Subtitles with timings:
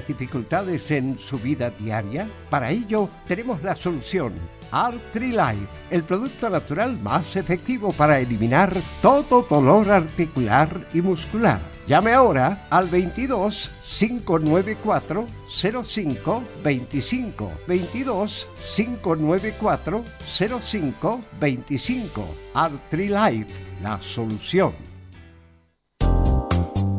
[0.00, 2.26] dificultades en su vida diaria?
[2.48, 4.32] Para ello tenemos la solución.
[4.70, 11.60] Art Life, el producto natural más efectivo para eliminar todo dolor articular y muscular.
[11.86, 15.26] Llame ahora al 22 594
[15.84, 24.91] 05 25 22 594 05 25 Art Life, la solución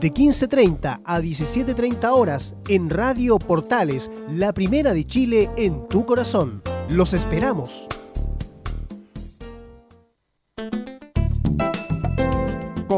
[0.00, 6.62] de 15.30 a 17.30 horas en Radio Portales, la primera de Chile en tu corazón.
[6.88, 7.88] Los esperamos.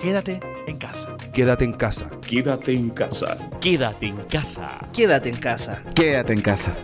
[0.00, 1.16] Quédate en casa.
[1.32, 2.10] Quédate en casa.
[2.20, 3.36] Quédate en casa.
[3.60, 4.78] Quédate en casa.
[4.92, 5.82] Quédate en casa.
[5.94, 6.74] Quédate en casa.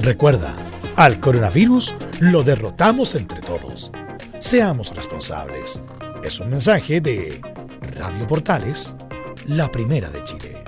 [0.00, 0.54] Recuerda,
[0.96, 3.90] al coronavirus lo derrotamos entre todos.
[4.38, 5.82] Seamos responsables.
[6.22, 7.40] Es un mensaje de
[7.98, 8.94] Radio Portales,
[9.48, 10.62] la primera de Chile.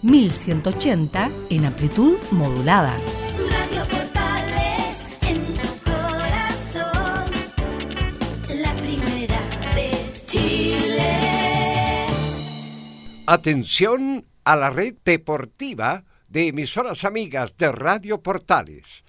[0.00, 2.96] 1180 en amplitud modulada.
[13.26, 19.04] Atención a la red deportiva de emisoras amigas de Radio Portales.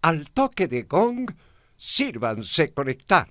[0.00, 1.30] Al toque de gong,
[1.76, 3.28] sírvanse conectar.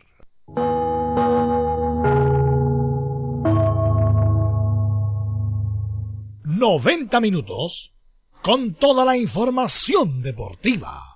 [6.44, 7.96] ¡90 minutos
[8.44, 11.16] con toda la información deportiva!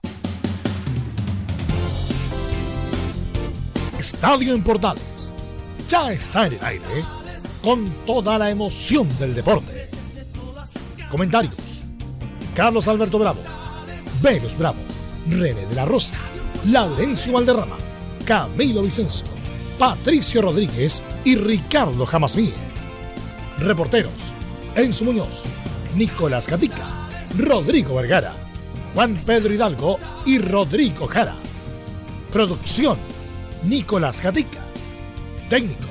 [4.00, 5.31] Estadio en Portales
[5.88, 7.21] ya está en el aire
[7.64, 9.90] con toda la emoción del deporte.
[11.10, 11.58] Comentarios:
[12.56, 13.42] Carlos Alberto Bravo,
[14.22, 14.80] Velos Bravo,
[15.30, 16.16] René de la Rosa,
[16.68, 17.76] Laurencio Valderrama,
[18.26, 19.26] Camilo Vicencio,
[19.78, 22.52] Patricio Rodríguez y Ricardo Jamasmí.
[23.60, 24.14] Reporteros:
[24.76, 25.44] Enzo Muñoz,
[25.96, 26.88] Nicolás Gatica,
[27.38, 28.34] Rodrigo Vergara,
[28.96, 31.36] Juan Pedro Hidalgo y Rodrigo Jara.
[32.32, 32.98] Producción:
[33.64, 34.60] Nicolás Gatica.
[35.50, 35.91] Técnico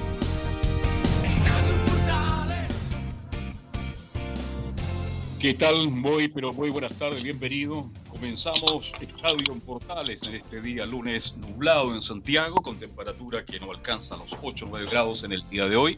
[5.41, 5.89] ¿Qué tal?
[5.89, 7.89] Muy, pero muy buenas tardes, bienvenido.
[8.11, 13.71] Comenzamos Estadio en Portales en este día lunes nublado en Santiago, con temperatura que no
[13.71, 15.97] alcanza los 8 o 9 grados en el día de hoy.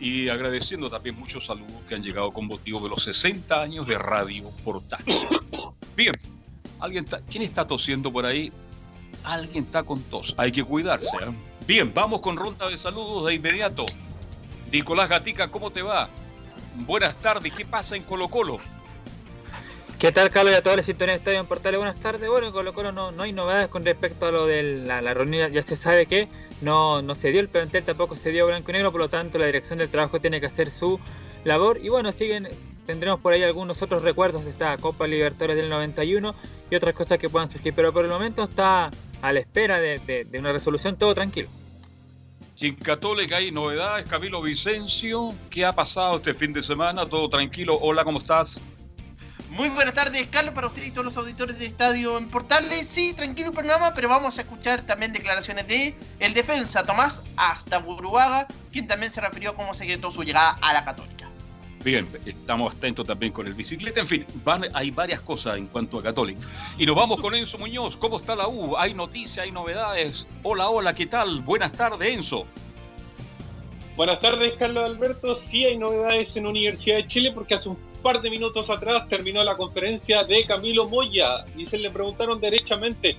[0.00, 3.98] Y agradeciendo también muchos saludos que han llegado con motivo de los 60 años de
[3.98, 5.26] Radio Portales.
[5.94, 6.14] Bien,
[6.80, 8.50] ¿alguien ¿quién está tosiendo por ahí?
[9.24, 10.34] Alguien está con tos.
[10.38, 11.14] Hay que cuidarse.
[11.18, 11.34] ¿eh?
[11.66, 13.84] Bien, vamos con ronda de saludos de inmediato.
[14.72, 16.08] Nicolás Gatica, ¿cómo te va?
[16.74, 18.58] Buenas tardes, ¿qué pasa en Colo Colo?
[19.98, 20.52] ¿Qué tal, Carlos?
[20.52, 22.28] Y a todos los sintonías de Estadio en Portales, buenas tardes.
[22.28, 25.52] Bueno, en Colo Colo no, hay novedades con respecto a lo de la, la reunión.
[25.52, 26.28] Ya se sabe que
[26.62, 29.38] no, no se dio el plantel, tampoco se dio blanco y negro, por lo tanto
[29.38, 30.98] la dirección del trabajo tiene que hacer su
[31.44, 31.78] labor.
[31.80, 32.48] Y bueno, siguen,
[32.86, 36.34] tendremos por ahí algunos otros recuerdos de esta Copa Libertadores del 91
[36.70, 38.90] y otras cosas que puedan surgir, pero por el momento está
[39.22, 41.48] a la espera de una resolución todo tranquilo.
[42.54, 47.04] Sin Católica hay novedades, Camilo Vicencio, ¿qué ha pasado este fin de semana?
[47.04, 47.76] ¿Todo tranquilo?
[47.80, 48.60] Hola, ¿cómo estás?
[49.50, 52.88] Muy buenas tardes, Carlos, para usted y todos los auditores de Estadio en Portales.
[52.88, 57.78] Sí, tranquilo el programa, pero vamos a escuchar también declaraciones de el defensa Tomás hasta
[57.78, 61.13] Buruaga, quien también se refirió a cómo se su llegada a la Católica.
[61.84, 64.00] Bien, estamos atentos también con el bicicleta.
[64.00, 66.40] En fin, van, hay varias cosas en cuanto a Católica.
[66.78, 67.98] Y nos vamos con Enzo Muñoz.
[67.98, 68.74] ¿Cómo está la U?
[68.78, 70.26] ¿Hay noticias, hay novedades?
[70.42, 71.40] Hola, hola, ¿qué tal?
[71.42, 72.46] Buenas tardes, Enzo.
[73.96, 75.34] Buenas tardes, Carlos Alberto.
[75.34, 79.42] Sí hay novedades en Universidad de Chile porque hace un par de minutos atrás terminó
[79.42, 83.16] la conferencia de Camilo Moya y se le preguntaron derechamente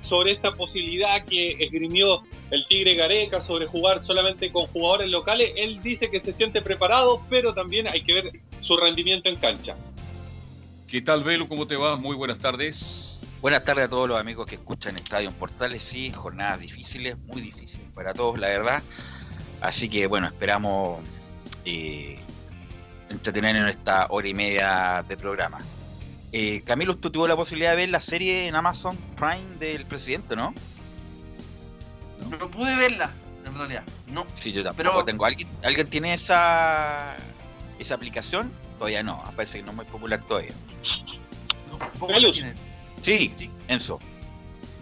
[0.00, 5.52] sobre esta posibilidad que esgrimió el Tigre Gareca sobre jugar solamente con jugadores locales.
[5.56, 9.76] Él dice que se siente preparado, pero también hay que ver su rendimiento en cancha.
[10.88, 11.48] ¿Qué tal, Velo?
[11.48, 11.94] ¿Cómo te va?
[11.94, 13.20] Muy buenas tardes.
[13.40, 15.80] Buenas tardes a todos los amigos que escuchan Estadio en Portales.
[15.80, 18.82] Sí, jornadas difíciles, muy difíciles para todos, la verdad.
[19.60, 20.98] Así que bueno, esperamos
[21.64, 22.18] eh,
[23.10, 25.58] entretener en esta hora y media de programa.
[26.32, 30.34] Eh, Camilo, tú tuvo la posibilidad de ver la serie en Amazon Prime del presidente,
[30.34, 30.52] ¿no?
[32.28, 33.10] No, no pude verla,
[33.46, 33.84] en realidad.
[34.08, 34.26] No.
[34.34, 35.04] Sí, yo tampoco Pero...
[35.04, 35.24] tengo.
[35.24, 37.16] ¿Alguien, ¿Alguien tiene esa
[37.78, 38.50] esa aplicación?
[38.78, 40.52] Todavía no, parece que no es muy popular todavía.
[41.70, 42.08] No,
[43.00, 44.00] sí, sí, Enzo.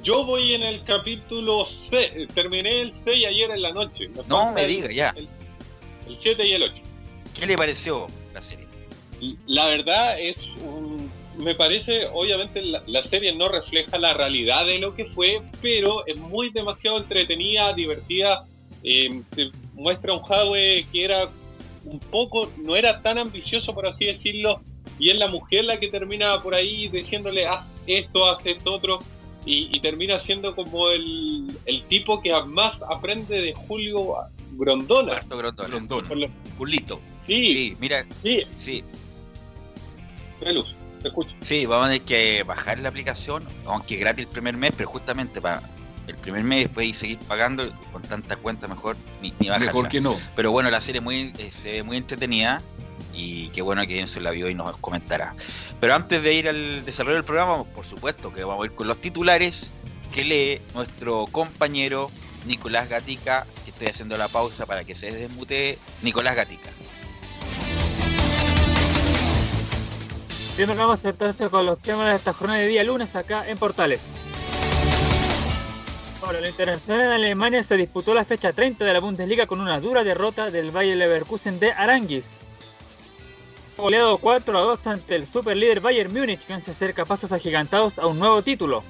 [0.02, 4.08] Yo voy en el capítulo 6, terminé el 6 ayer en la noche.
[4.08, 5.14] Me no me diga, ya.
[5.16, 6.91] El 7 y el 8.
[7.38, 8.66] ¿Qué le pareció la serie?
[9.46, 14.94] La verdad es un, me parece, obviamente la, serie no refleja la realidad de lo
[14.94, 18.46] que fue, pero es muy demasiado entretenida, divertida.
[18.82, 19.22] Eh,
[19.74, 21.28] muestra un Hadwe que era
[21.84, 24.60] un poco, no era tan ambicioso por así decirlo,
[24.98, 28.98] y es la mujer la que termina por ahí diciéndole haz esto, haz esto otro,
[29.44, 31.48] y, termina siendo como el,
[31.88, 34.18] tipo que más aprende de Julio
[34.52, 35.14] Grondona.
[35.14, 35.68] Alberto Grondona.
[35.68, 36.26] Grondona.
[36.58, 37.00] Julito.
[37.26, 38.42] Sí, sí, mira, sí.
[38.58, 38.84] sí.
[40.52, 41.30] Luz, te escucho.
[41.40, 45.40] Sí, vamos a tener que bajar la aplicación, aunque gratis el primer mes, pero justamente
[45.40, 45.62] para
[46.08, 49.66] el primer mes después y seguir pagando con tantas cuentas mejor ni, ni bajarla.
[49.66, 50.16] Mejor que no.
[50.34, 52.60] Pero bueno, la serie muy, eh, se ve muy entretenida
[53.14, 55.34] y qué bueno que Enzo la vio y nos comentará.
[55.80, 58.88] Pero antes de ir al desarrollo del programa, por supuesto que vamos a ir con
[58.88, 59.70] los titulares
[60.12, 62.10] que lee nuestro compañero
[62.46, 66.70] Nicolás Gatica, estoy haciendo la pausa para que se desmute Nicolás Gatica.
[70.56, 74.00] Bien, entonces con los temas de esta jornada de día lunes acá en Portales.
[76.22, 79.80] Ahora, lo internacional en Alemania se disputó la fecha 30 de la Bundesliga con una
[79.80, 82.26] dura derrota del Bayer Leverkusen de Aranguis.
[83.76, 88.06] Goleado 4 a 2 ante el superlíder Bayern Múnich, que se acerca pasos agigantados a
[88.06, 88.84] un nuevo título.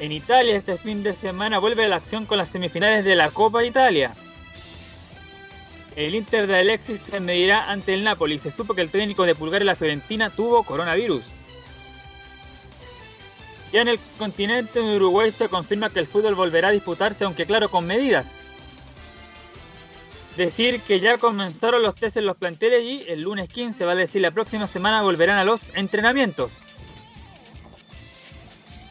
[0.00, 3.62] En Italia este fin de semana vuelve la acción con las semifinales de la Copa
[3.62, 4.14] Italia.
[5.94, 8.38] El Inter de Alexis se medirá ante el Napoli.
[8.38, 11.22] Se supo que el técnico de Pulgar y la Fiorentina tuvo coronavirus.
[13.74, 17.44] Ya en el continente de Uruguay se confirma que el fútbol volverá a disputarse, aunque
[17.44, 18.32] claro, con medidas.
[20.38, 24.22] Decir que ya comenzaron los test en los planteles y el lunes 15, vale decir
[24.22, 26.52] la próxima semana, volverán a los entrenamientos.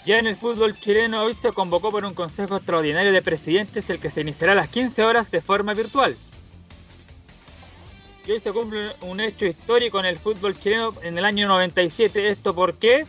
[0.06, 4.00] Ya en el fútbol chileno hoy se convocó por un consejo extraordinario de presidentes el
[4.00, 6.16] que se iniciará a las 15 horas de forma virtual.
[8.26, 12.30] Y hoy se cumple un hecho histórico en el fútbol chileno en el año 97.
[12.30, 13.06] ¿Esto por qué?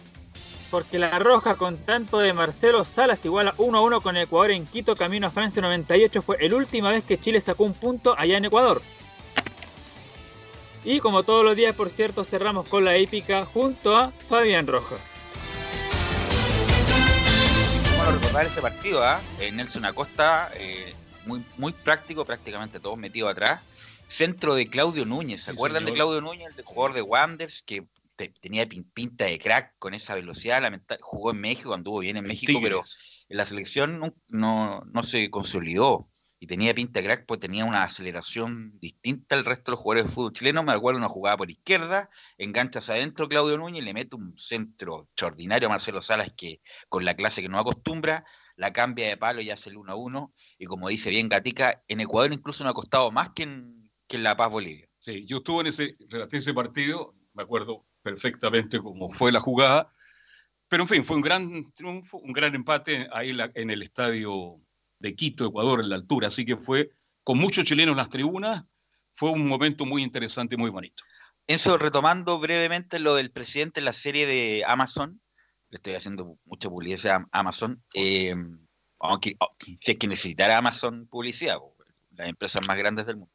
[0.70, 4.50] Porque la Roja con tanto de Marcelo Salas igual a 1 a 1 con Ecuador
[4.50, 8.14] en Quito camino a Francia 98 fue la última vez que Chile sacó un punto
[8.18, 8.82] allá en Ecuador.
[10.84, 15.09] Y como todos los días, por cierto, cerramos con la épica junto a Fabián Rojas.
[18.02, 19.20] Bueno, recordar ese partido, ¿ah?
[19.40, 19.52] ¿eh?
[19.52, 20.94] Nelson Acosta, eh,
[21.26, 23.60] muy, muy práctico, prácticamente todos metidos atrás
[24.10, 25.42] centro de Claudio Núñez.
[25.42, 25.90] ¿Se sí, acuerdan señor.
[25.90, 30.14] de Claudio Núñez, el jugador de Wanderers, que te, tenía pinta de crack con esa
[30.14, 30.62] velocidad?
[31.00, 32.62] Jugó en México, anduvo bien en México, Tigres.
[32.62, 32.82] pero
[33.28, 36.08] en la selección no, no, no, se consolidó.
[36.42, 40.14] Y tenía pinta crack, pues tenía una aceleración distinta al resto de los jugadores de
[40.14, 40.62] fútbol chileno.
[40.62, 45.68] Me acuerdo una jugada por izquierda, enganchas adentro Claudio Núñez, le mete un centro extraordinario
[45.68, 48.24] a Marcelo Salas que con la clase que no acostumbra,
[48.56, 50.34] la cambia de palo y hace el 1 a 1.
[50.58, 54.16] Y como dice bien Gatica, en Ecuador incluso no ha costado más que en, que
[54.16, 54.88] en La Paz, Bolivia.
[54.98, 59.88] Sí, yo estuve en ese, relaté ese partido, me acuerdo perfectamente cómo fue la jugada,
[60.68, 64.60] pero en fin, fue un gran triunfo, un gran empate ahí en el estadio
[65.00, 66.90] de Quito, Ecuador, en la altura, así que fue
[67.24, 68.64] con muchos chilenos en las tribunas,
[69.14, 71.02] fue un momento muy interesante y muy bonito.
[71.46, 75.20] Enzo, retomando brevemente lo del presidente en la serie de Amazon,
[75.70, 78.34] le estoy haciendo mucha publicidad a Amazon, eh,
[79.00, 81.58] aunque oh, si es que necesitara Amazon publicidad,
[82.12, 83.32] las empresas más grandes del mundo.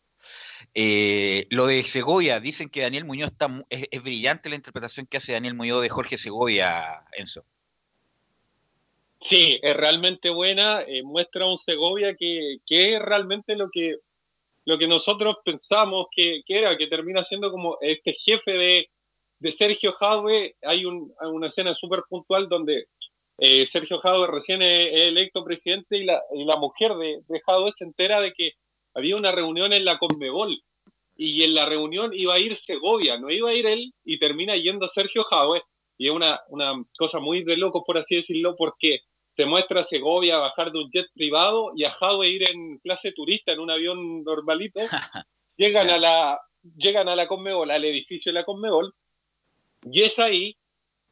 [0.73, 5.17] Eh, lo de Segovia, dicen que Daniel Muñoz está, es, es brillante la interpretación que
[5.17, 7.45] hace Daniel Muñoz de Jorge Segovia, Enzo.
[9.19, 13.97] Sí, es realmente buena, eh, muestra un Segovia que, que es realmente lo que,
[14.65, 18.89] lo que nosotros pensamos que, que era, que termina siendo como este jefe de,
[19.39, 20.55] de Sergio Jadwe.
[20.61, 22.87] Hay, un, una escena súper puntual donde
[23.37, 27.71] eh, Sergio Jadwe recién es electo presidente y la, y la mujer de, de Jadwe
[27.75, 28.53] se entera de que
[28.93, 30.57] había una reunión en la Conmebol
[31.17, 34.55] y en la reunión iba a ir Segovia, no iba a ir él y termina
[34.55, 35.61] yendo Sergio Jadwe.
[35.97, 38.99] Y es una, una cosa muy de loco, por así decirlo, porque
[39.31, 43.11] se muestra a Segovia bajar de un jet privado y a Jadwe ir en clase
[43.11, 44.79] turista en un avión normalito.
[45.57, 46.39] llegan, a la,
[46.77, 48.93] llegan a la Conmebol, al edificio de la Conmebol,
[49.91, 50.57] y es ahí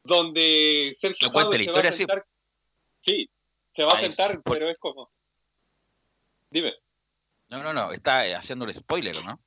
[0.02, 1.96] donde Sergio cuenta Jadwe la se va a historia, sí.
[1.98, 2.26] sentar.
[3.02, 3.30] Sí,
[3.74, 5.10] se va a Ah, es- sentar, pero es como...
[6.50, 6.72] Dime.
[7.48, 9.40] No, no, no, está haciendo el spoiler, ¿no?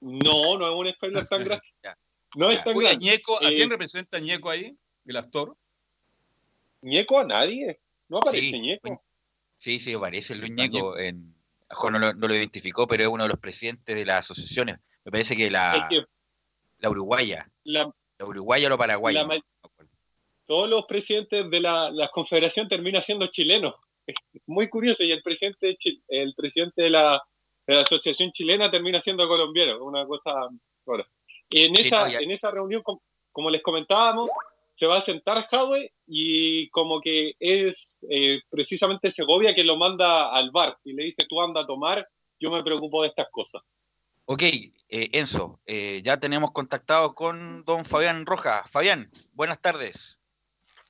[0.00, 1.66] No, no es un spoiler tan grande.
[2.36, 3.04] No es tan Oiga, grande.
[3.06, 4.76] Ñeco, ¿a Eh, quién representa Ñeco ahí?
[5.06, 5.56] ¿El actor?
[6.82, 7.80] Ñeco a nadie.
[8.08, 8.60] No aparece Sí.
[8.60, 9.02] Ñeco.
[9.56, 10.98] Sí, sí, aparece Luis Ñeco.
[10.98, 11.34] En,
[11.90, 14.78] no lo, no lo identificó, pero es uno de los presidentes de las asociaciones.
[15.04, 16.06] Me parece que la, Es que
[16.78, 17.50] la uruguaya.
[17.64, 19.24] la, La uruguaya o la paraguaya.
[19.24, 19.40] la
[20.46, 23.74] todos los presidentes de la, la confederación terminan siendo chilenos.
[24.06, 25.02] Es muy curioso.
[25.02, 27.22] Y el presidente, de Chi- el presidente de la,
[27.66, 29.82] de la asociación chilena termina siendo colombiano.
[29.82, 30.32] Una cosa.
[31.62, 32.98] En, Sí, esa, no, ya- en esa reunión, com-
[33.32, 34.28] como les comentábamos,
[34.76, 40.32] se va a sentar Jadwe y como que es eh, precisamente Segovia que lo manda
[40.32, 42.06] al bar y le dice, tú anda a tomar,
[42.40, 43.62] yo me preocupo de estas cosas.
[44.26, 44.70] Ok, eh,
[45.12, 48.68] Enzo, eh, ya tenemos contactado con don Fabián Rojas.
[48.70, 50.20] Fabián, buenas tardes.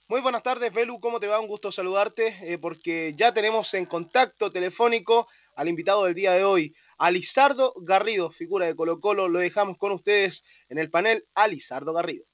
[0.06, 1.40] Muy buenas tardes, Belu, ¿cómo te va?
[1.40, 6.44] Un gusto saludarte, eh, porque ya tenemos en contacto telefónico al invitado del día de
[6.44, 9.28] hoy, a Lizardo Garrido, figura de Colo Colo.
[9.28, 12.24] Lo dejamos con ustedes en el panel, a Lizardo Garrido.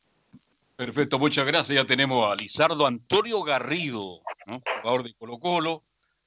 [0.77, 1.77] Perfecto, muchas gracias.
[1.77, 4.63] Ya tenemos a Lizardo Antonio Garrido, ¿no?
[4.81, 5.85] jugador de Colo Colo,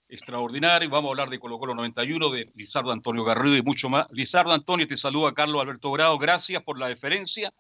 [0.08, 0.90] extraordinario.
[0.90, 4.06] Vamos a hablar de Colo Colo 91, de Lizardo Antonio Garrido y mucho más.
[4.12, 6.20] Lizardo Antonio, te saluda Carlos Alberto Grado.
[6.20, 7.52] Gracias por la deferencia,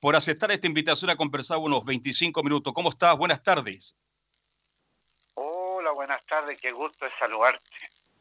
[0.00, 2.72] por aceptar esta invitación a conversar unos 25 minutos.
[2.72, 3.14] ¿Cómo estás?
[3.18, 3.94] Buenas tardes.
[5.34, 7.70] Hola, buenas tardes, qué gusto es saludarte.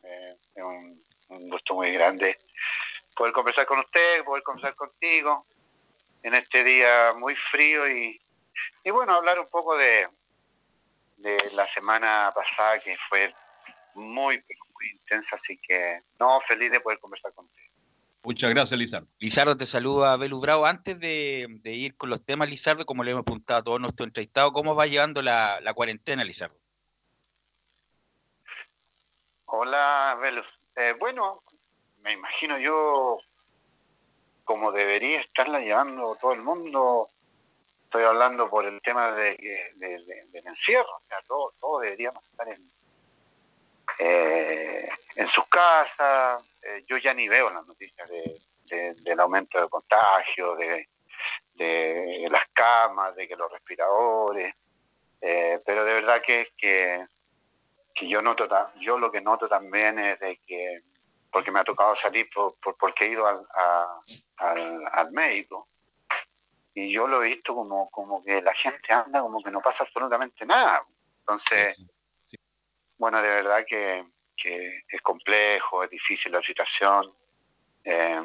[0.04, 2.40] Eh, es un, un gusto muy grande
[3.16, 5.46] poder conversar con usted, poder conversar contigo
[6.24, 8.20] en este día muy frío y,
[8.84, 10.08] y bueno, hablar un poco de,
[11.18, 13.34] de la semana pasada que fue
[13.96, 14.38] muy,
[14.74, 17.68] muy intensa, así que no, feliz de poder conversar contigo.
[18.24, 19.08] Muchas gracias, Lizardo.
[19.20, 20.66] Lizardo, te saluda Belu Bravo.
[20.66, 24.08] Antes de, de ir con los temas, Lizardo, como le hemos preguntado a todos nuestros
[24.08, 26.60] entrevistados, ¿cómo va llevando la, la cuarentena, Lizardo?
[29.46, 30.57] Hola, Velus.
[30.78, 31.42] Eh, bueno,
[32.02, 33.20] me imagino yo
[34.44, 37.10] como debería estarla llevando todo el mundo.
[37.86, 39.36] Estoy hablando por el tema de,
[39.76, 40.96] de- de- del encierro.
[40.98, 42.72] O sea, todos todos deberíamos estar en,
[44.00, 46.44] eh, en sus casas.
[46.62, 50.90] Eh, yo ya ni veo las noticias de- del aumento de contagio, de,
[51.56, 54.54] de las camas, de que los respiradores.
[55.22, 57.06] Eh, pero de verdad que, que,
[57.98, 58.48] que yo noto
[58.80, 60.84] yo lo que noto también es de que
[61.32, 64.02] porque me ha tocado salir por, por- porque he ido al, a-
[64.38, 65.68] al, al médico
[66.74, 69.84] y yo lo he visto como, como que la gente anda como que no pasa
[69.84, 70.86] absolutamente nada.
[71.22, 71.86] Entonces
[72.98, 77.14] bueno de verdad que, que es complejo es difícil la situación
[77.84, 78.22] Eh,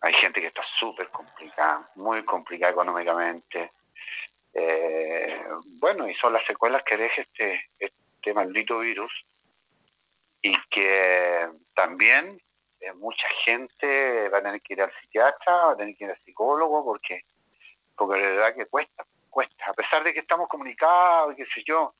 [0.00, 3.72] hay gente que está súper complicada muy complicada económicamente
[4.52, 5.42] Eh,
[5.80, 9.26] bueno y son las secuelas que deja este, este maldito virus
[10.42, 12.40] y que también
[12.80, 16.10] eh, mucha gente va a tener que ir al psiquiatra, va a tener que ir
[16.10, 17.24] al psicólogo, porque,
[17.96, 19.64] porque de verdad que cuesta, cuesta.
[19.66, 21.94] A pesar de que estamos comunicados, qué sé yo,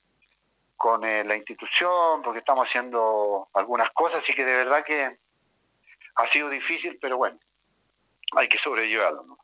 [0.76, 5.18] con eh, la institución, porque estamos haciendo algunas cosas, así que de verdad que
[6.16, 7.38] ha sido difícil, pero bueno,
[8.37, 9.25] hay que sobrellevarlo.
[9.25, 9.38] ¿no?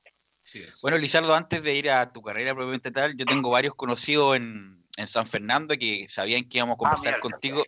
[0.83, 4.82] Bueno, Lizardo, antes de ir a tu carrera propiamente tal, yo tengo varios conocidos en,
[4.97, 7.65] en San Fernando, que sabían que íbamos a Ah, conversar contigo.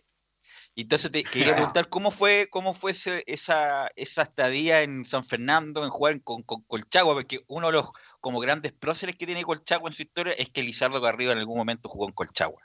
[0.75, 5.23] Y entonces te quería preguntar cómo fue, cómo fue ese- esa, esa estadía en San
[5.23, 7.89] Fernando, en jugar con, con Colchagua, porque uno de los
[8.19, 11.57] como grandes próceres que tiene Colchagua en su historia es que Lizardo Garrido en algún
[11.57, 12.61] momento jugó en Colchagua.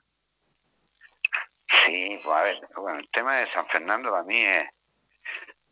[1.66, 4.68] Sí, pues a ver, bueno, el tema de San Fernando para mí es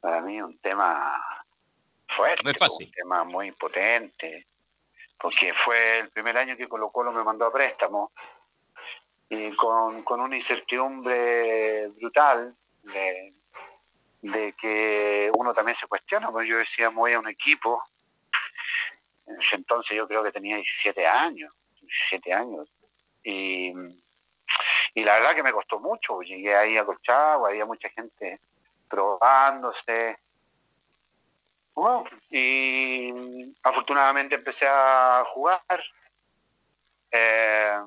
[0.00, 1.20] para mí es un tema
[2.06, 2.86] fuerte, No es fácil.
[2.86, 4.46] un tema muy potente,
[5.20, 8.12] porque fue el primer año que Colo Colo me mandó a préstamo
[9.28, 16.88] y con, con una incertidumbre brutal de, que uno también se cuestiona, porque yo decía,
[16.88, 17.82] voy a un equipo,
[19.26, 22.68] en ese entonces yo creo que tenía 17 años, 17 años,
[23.22, 23.72] y,
[24.94, 28.40] y la verdad que me costó mucho, llegué ahí a Colchagua, había mucha gente
[28.88, 30.18] probándose,
[32.30, 35.82] y afortunadamente empecé a jugar.
[37.10, 37.78] eh,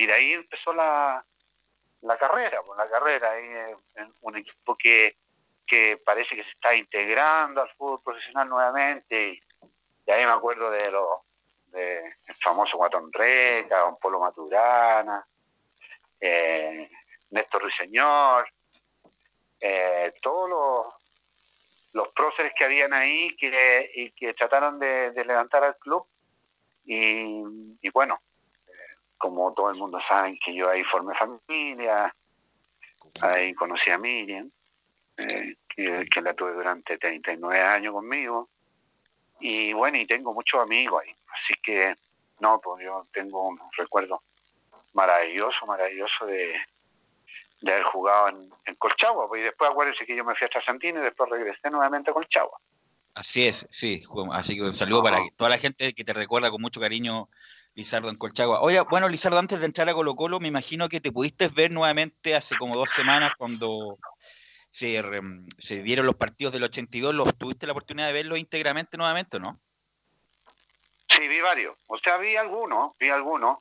[0.00, 1.24] y de ahí empezó la,
[2.02, 3.74] la carrera, pues la carrera ahí
[4.22, 5.16] un equipo que,
[5.66, 9.32] que parece que se está integrando al fútbol profesional nuevamente.
[9.32, 11.20] Y, ahí me acuerdo de los
[11.66, 15.24] de el famoso Guatón Reca, Don Polo Maturana,
[16.20, 16.90] eh,
[17.30, 18.48] Néstor Ruiseñor,
[19.60, 21.00] eh, todos los
[21.92, 26.06] los próceres que habían ahí que, y que trataron de, levantar al club.
[26.84, 28.20] Y, bueno,
[29.20, 32.12] como todo el mundo sabe que yo ahí formé familia,
[33.20, 34.50] ahí conocí a Miriam,
[35.18, 38.48] eh, que, que la tuve durante 39 años conmigo.
[39.38, 41.14] Y bueno, y tengo muchos amigos ahí.
[41.34, 41.94] Así que,
[42.40, 44.22] no, pues yo tengo un recuerdo
[44.94, 46.54] maravilloso, maravilloso de,
[47.60, 50.48] de haber jugado en, en Colchagua, pues, y después acuérdense que yo me fui a
[50.48, 52.58] Trasandino y después regresé nuevamente a Colchagua.
[53.14, 54.02] Así es, sí.
[54.32, 57.28] Así que un saludo para toda la gente que te recuerda con mucho cariño,
[57.80, 58.60] Lizardo en Colchagua.
[58.60, 61.70] Oye, bueno, Lizardo, antes de entrar a Colo Colo, me imagino que te pudiste ver
[61.70, 63.98] nuevamente hace como dos semanas cuando
[64.70, 65.02] se,
[65.58, 67.14] se dieron los partidos del 82.
[67.14, 69.58] ¿Los tuviste la oportunidad de verlos íntegramente nuevamente, o no?
[71.08, 71.74] Sí, vi varios.
[71.86, 73.56] O sea, vi algunos, vi algunos.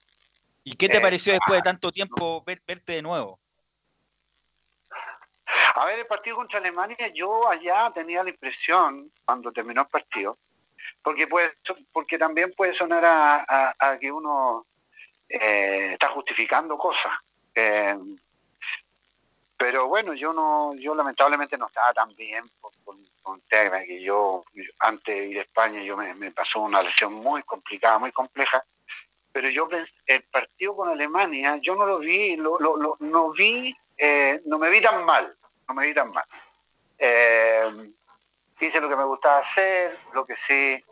[0.66, 3.40] ¿Y qué te Eh, pareció después de tanto tiempo ver- verte de nuevo?
[5.76, 10.38] A ver, el partido contra Alemania, yo allá tenía la impresión, cuando terminó el partido,
[11.02, 11.54] porque puede,
[11.92, 14.66] porque también puede sonar a, que uno
[15.28, 17.12] eh, está justificando cosas.
[17.56, 17.98] Eh,
[19.58, 22.96] pero bueno, yo no, yo lamentablemente no estaba tan bien por, por-
[23.48, 24.44] tema que yo,
[24.80, 28.64] antes de ir a España, yo me, pasó una lesión muy complicada, muy compleja.
[29.32, 29.68] Pero yo
[30.06, 34.58] el partido con Alemania, yo no lo vi, lo, lo- lo- no vi, eh, no
[34.58, 35.36] me vi tan mal,
[35.68, 36.26] no me vi tan mal.
[38.68, 40.84] Hice lo que me gustaba hacer, lo que sí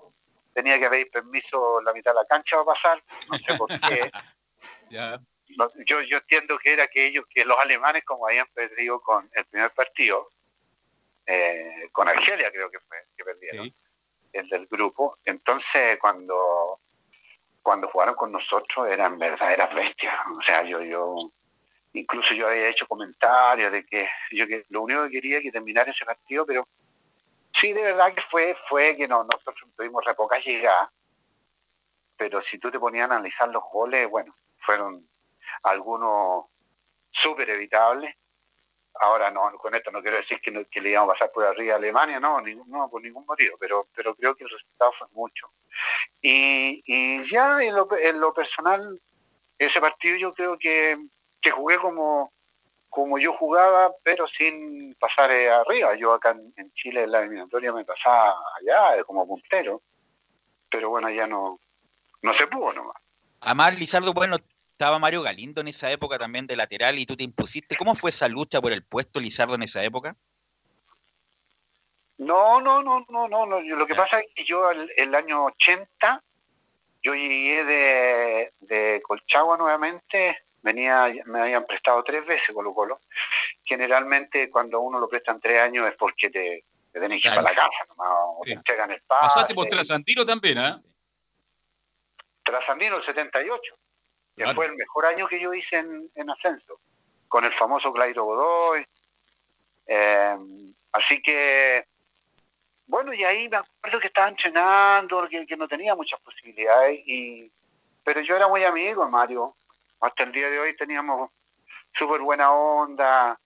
[0.54, 4.12] tenía que pedir permiso la mitad de la cancha para pasar, no sé por qué.
[5.58, 9.30] No, yo, yo entiendo que era que ellos, que los alemanes, como habían perdido con
[9.34, 10.30] el primer partido,
[11.26, 13.74] eh, con Argelia creo que fue, que perdieron,
[14.34, 16.80] el del grupo, entonces cuando,
[17.62, 20.16] cuando jugaron con nosotros eran verdaderas bestias.
[20.38, 21.16] O sea, yo, yo,
[21.94, 25.92] incluso yo había hecho comentarios de que yo que lo único que quería que terminara
[25.92, 26.68] ese partido, pero
[27.60, 30.90] sí, de verdad que fue, fue que no, nosotros tuvimos re pocas llegadas,
[32.16, 35.08] pero si tú te ponías a analizar los goles, bueno, fueron
[35.64, 36.46] algunos
[37.12, 38.16] súper evitables.
[39.00, 41.46] Ahora no, con esto no quiero decir que, no- que le íbamos a pasar por
[41.46, 44.92] arriba a Alemania, no, ningún- no por ningún motivo, pero, pero creo que el resultado
[44.94, 45.52] fue mucho.
[46.22, 49.00] Y, y ya en lo, en lo personal,
[49.60, 50.98] ese partido yo creo que,
[51.40, 52.34] que jugué como,
[52.98, 55.96] como yo jugaba, pero sin pasar eh, arriba.
[55.96, 59.84] Yo acá en, Chile en la eliminatoria me pasaba allá eh, como puntero,
[60.68, 61.60] pero bueno, ya no,
[62.24, 62.96] no se pudo nomás.
[63.42, 64.38] Además, Lizardo, bueno,
[64.72, 67.76] estaba Mario Galindo en esa época también de lateral y tú te impusiste.
[67.76, 70.16] ¿Cómo fue esa lucha por el puesto, Lizardo, en esa época?
[72.18, 73.62] No, no, no, no, no, no.
[73.62, 76.24] Lo que pasa es que yo el, el año 80,
[77.04, 83.00] yo llegué de, de Colchagua nuevamente, venía, me habían prestado tres veces Colo Colo.
[83.64, 87.50] Generalmente cuando uno lo prestan tres años es porque te, te tenés que ir para
[87.50, 89.36] la casa, nomás, o te entregan el pase.
[89.36, 90.78] Pasaste por Trasandino también, ¿ah?
[92.44, 93.76] Trasandino el 78,
[94.36, 94.56] que Claro.
[94.56, 96.80] fue el mejor año que yo hice en, en ascenso,
[97.28, 98.86] con el famoso Clairo Godoy.
[99.88, 100.38] Eh,
[100.92, 101.86] así que,
[102.86, 107.52] bueno, y ahí me acuerdo que estaba entrenando, que, que no tenía muchas posibilidades, y,
[108.04, 109.56] pero yo era muy amigo Mario.
[110.00, 111.32] Hasta el día de hoy teníamos
[111.92, 113.40] súper buena onda.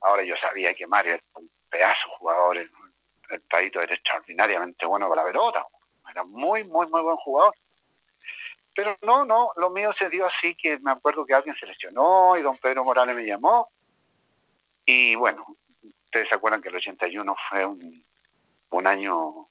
[0.00, 2.70] Ahora yo sabía que Mario era un pedazo jugador, el,
[3.30, 5.66] el era extraordinariamente bueno con la pelota,
[6.10, 7.54] era muy, muy, muy buen jugador.
[8.74, 12.36] pero no, no, lo mío se dio así que me acuerdo que alguien se lesionó
[12.36, 13.70] y don Pedro Morales me llamó.
[14.84, 15.46] Y bueno,
[16.04, 18.04] ustedes se acuerdan que el 81 fue un,
[18.70, 19.48] un año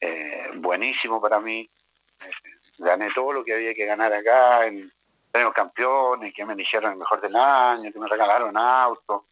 [0.00, 1.68] eh, buenísimo para mí.
[2.78, 4.90] Gané todo lo que había que ganar acá, en
[5.36, 9.24] premios campeones, que me eligieron el mejor del año, que me regalaron autos.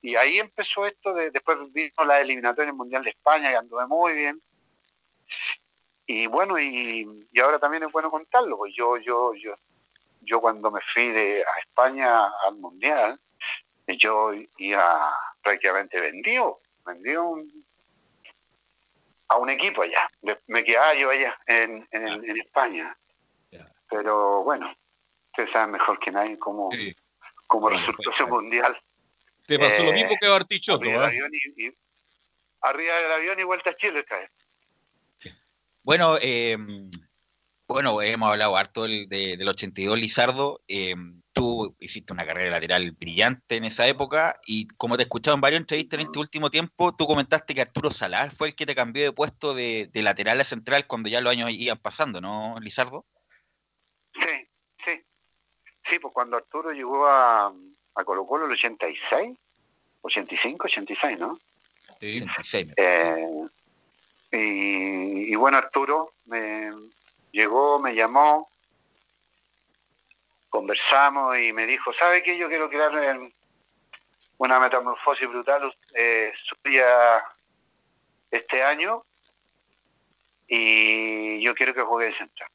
[0.00, 4.12] Y ahí empezó esto, de, después vino la eliminatoria mundial de España, que anduve muy
[4.14, 4.40] bien.
[6.06, 9.56] Y bueno, y, y, ahora también es bueno contarlo, pues yo, yo, yo,
[10.20, 13.20] yo cuando me fui de, a España al mundial,
[13.88, 17.66] yo iba prácticamente vendido, vendido un,
[19.26, 20.08] a un equipo allá.
[20.46, 22.96] Me quedaba yo allá en, en, España.
[23.90, 24.70] Pero bueno,
[25.38, 26.68] ustedes saben mejor que nadie cómo,
[27.46, 28.76] cómo resultó ese mundial.
[29.46, 30.82] Te pasó lo mismo eh, que a Bartichotto.
[30.82, 31.70] Arriba, del avión y,
[32.60, 34.30] arriba del avión y vuelta a Chile esta vez.
[35.82, 36.56] Bueno, eh,
[37.68, 40.60] bueno, hemos hablado harto del, del 82, Lizardo.
[40.66, 40.94] Eh,
[41.32, 45.40] tú hiciste una carrera lateral brillante en esa época y como te he escuchado en
[45.40, 48.74] varias entrevistas en este último tiempo, tú comentaste que Arturo Salar fue el que te
[48.74, 53.06] cambió de puesto de, lateral a central cuando ya los años iban pasando, ¿no, Lizardo?
[54.18, 54.47] Sí, sí.
[55.88, 59.38] Sí, pues cuando Arturo llegó a, a Colo Colo el 86,
[60.02, 61.38] 85, 86, ¿no?
[61.98, 62.16] Sí.
[62.16, 62.74] 86.
[62.76, 63.46] Eh,
[64.32, 66.70] y, y bueno, Arturo me
[67.32, 68.50] llegó, me llamó,
[70.50, 72.36] conversamos y me dijo, ¿sabe qué?
[72.36, 72.92] Yo quiero crear
[74.36, 77.24] una metamorfosis brutal eh, suya
[78.30, 79.06] este año
[80.46, 82.50] y yo quiero que juegue de central.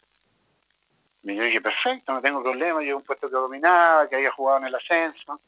[1.23, 4.59] Y yo dije, perfecto, no tengo problema, yo un puesto que dominaba, que había jugado
[4.59, 5.39] en el ascenso.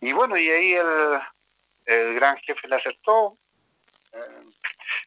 [0.00, 1.18] Y bueno, y ahí el,
[1.86, 3.38] el gran jefe le acertó,
[4.12, 4.18] eh,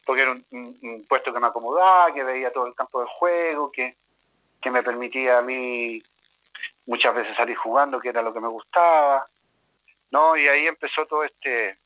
[0.04, 3.96] porque era un, puesto que me acomodaba, que veía todo el campo de juego, que,
[4.60, 6.02] que me permitía a mí
[6.86, 9.28] muchas veces salir jugando, que era lo que me gustaba.
[10.10, 11.78] No, y ahí empezó todo este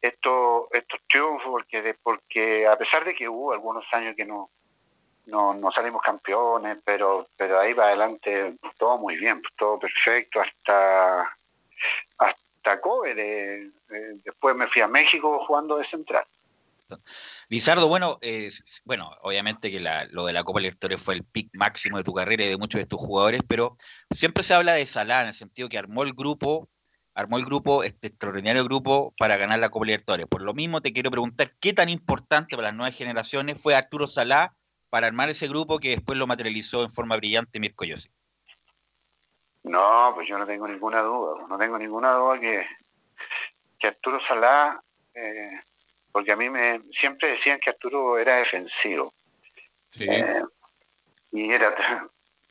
[0.00, 4.50] esto, estos triunfos, porque, porque a pesar de que hubo algunos años que no,
[5.28, 11.36] no, no salimos campeones, pero, pero ahí va adelante todo muy bien, todo perfecto, hasta,
[12.16, 13.14] hasta Kobe.
[13.14, 13.70] De,
[14.24, 16.24] después me fui a México jugando de central.
[17.50, 18.18] Lizardo, bueno,
[18.86, 22.44] bueno, obviamente que lo de la Copa Libertadores fue el pick máximo de tu carrera
[22.44, 23.76] y de muchos de tus jugadores, pero
[24.10, 26.70] siempre se habla de Salah en el sentido que armó el grupo,
[27.14, 30.26] armó el grupo, este extraordinario grupo para ganar la Copa Libertadores.
[30.26, 34.06] Por lo mismo te quiero preguntar qué tan importante para las nuevas generaciones fue Arturo
[34.06, 34.54] Salá
[34.90, 38.08] para armar ese grupo que después lo materializó en forma brillante Mirko Yossi.
[39.64, 42.66] No, pues yo no tengo ninguna duda, no tengo ninguna duda que,
[43.78, 44.82] que Arturo Salá
[45.14, 45.60] eh,
[46.12, 49.12] porque a mí me siempre decían que Arturo era defensivo.
[50.00, 50.42] Eh,
[51.32, 51.74] y, era,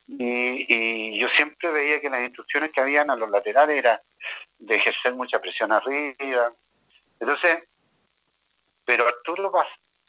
[0.06, 4.02] y, yo siempre veía que las instrucciones que habían a los laterales era
[4.58, 6.52] de ejercer mucha presión arriba.
[7.20, 7.58] Entonces,
[8.84, 9.52] pero Arturo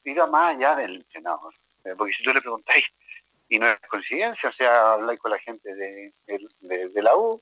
[0.03, 1.53] iba más allá del entrenador.
[1.89, 2.85] Eh, porque si tú le preguntáis,
[3.47, 7.41] y no es coincidencia, o sea, habláis con la gente de, de, la U,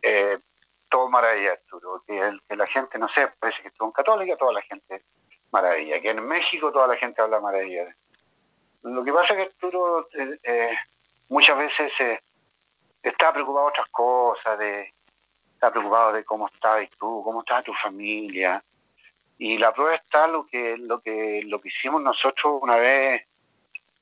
[0.00, 0.38] eh,
[0.88, 2.04] todo maravilla, Arturo.
[2.06, 5.04] Que, que, la gente, no sé, parece que estuvo en Católica, toda la gente
[5.50, 6.00] maravilla.
[6.00, 7.94] Que en México toda la gente habla maravilla.
[8.82, 10.76] Lo que pasa es que Arturo eh,
[11.28, 12.20] muchas veces
[13.02, 14.92] está preocupado de otras cosas, de,
[15.54, 18.62] está preocupado de cómo estabas tú, cómo estaba tu familia.
[19.38, 23.22] Y la prueba está lo que, lo que, lo que hicimos nosotros una vez,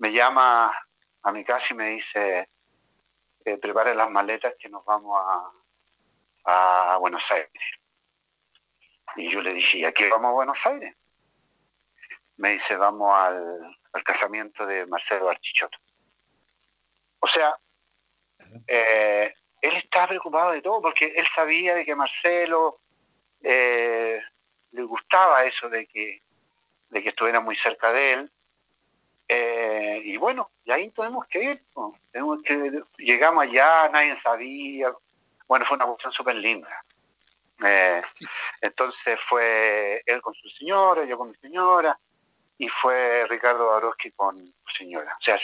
[0.00, 0.72] me llama
[1.22, 2.50] a mi casa y me dice,
[3.44, 3.60] eh,
[3.94, 5.18] las maletas que nos vamos
[6.44, 7.62] a, a Buenos Aires.
[9.16, 10.96] Y yo le dije, ¿a qué vamos a Buenos Aires?
[12.40, 15.78] me dice, vamos al, casamiento de Marcelo Archichoto.
[17.18, 17.54] O sea,
[18.66, 22.80] eh, él estaba preocupado de todo porque él sabía de que Marcelo
[23.42, 24.22] eh,
[24.70, 26.22] le gustaba eso de que,
[26.88, 28.32] de que estuviera muy cerca de él.
[29.32, 31.64] Eh, y bueno, y ahí tuvimos que ir.
[32.10, 34.92] Tenemos que, llegamos allá, nadie sabía.
[35.46, 36.84] Bueno, fue una cuestión súper linda.
[38.60, 41.96] entonces fue él con su señora, yo con mi señora
[42.58, 45.16] y fue Ricardo Baroski con su señora.
[45.18, 45.36] O sea,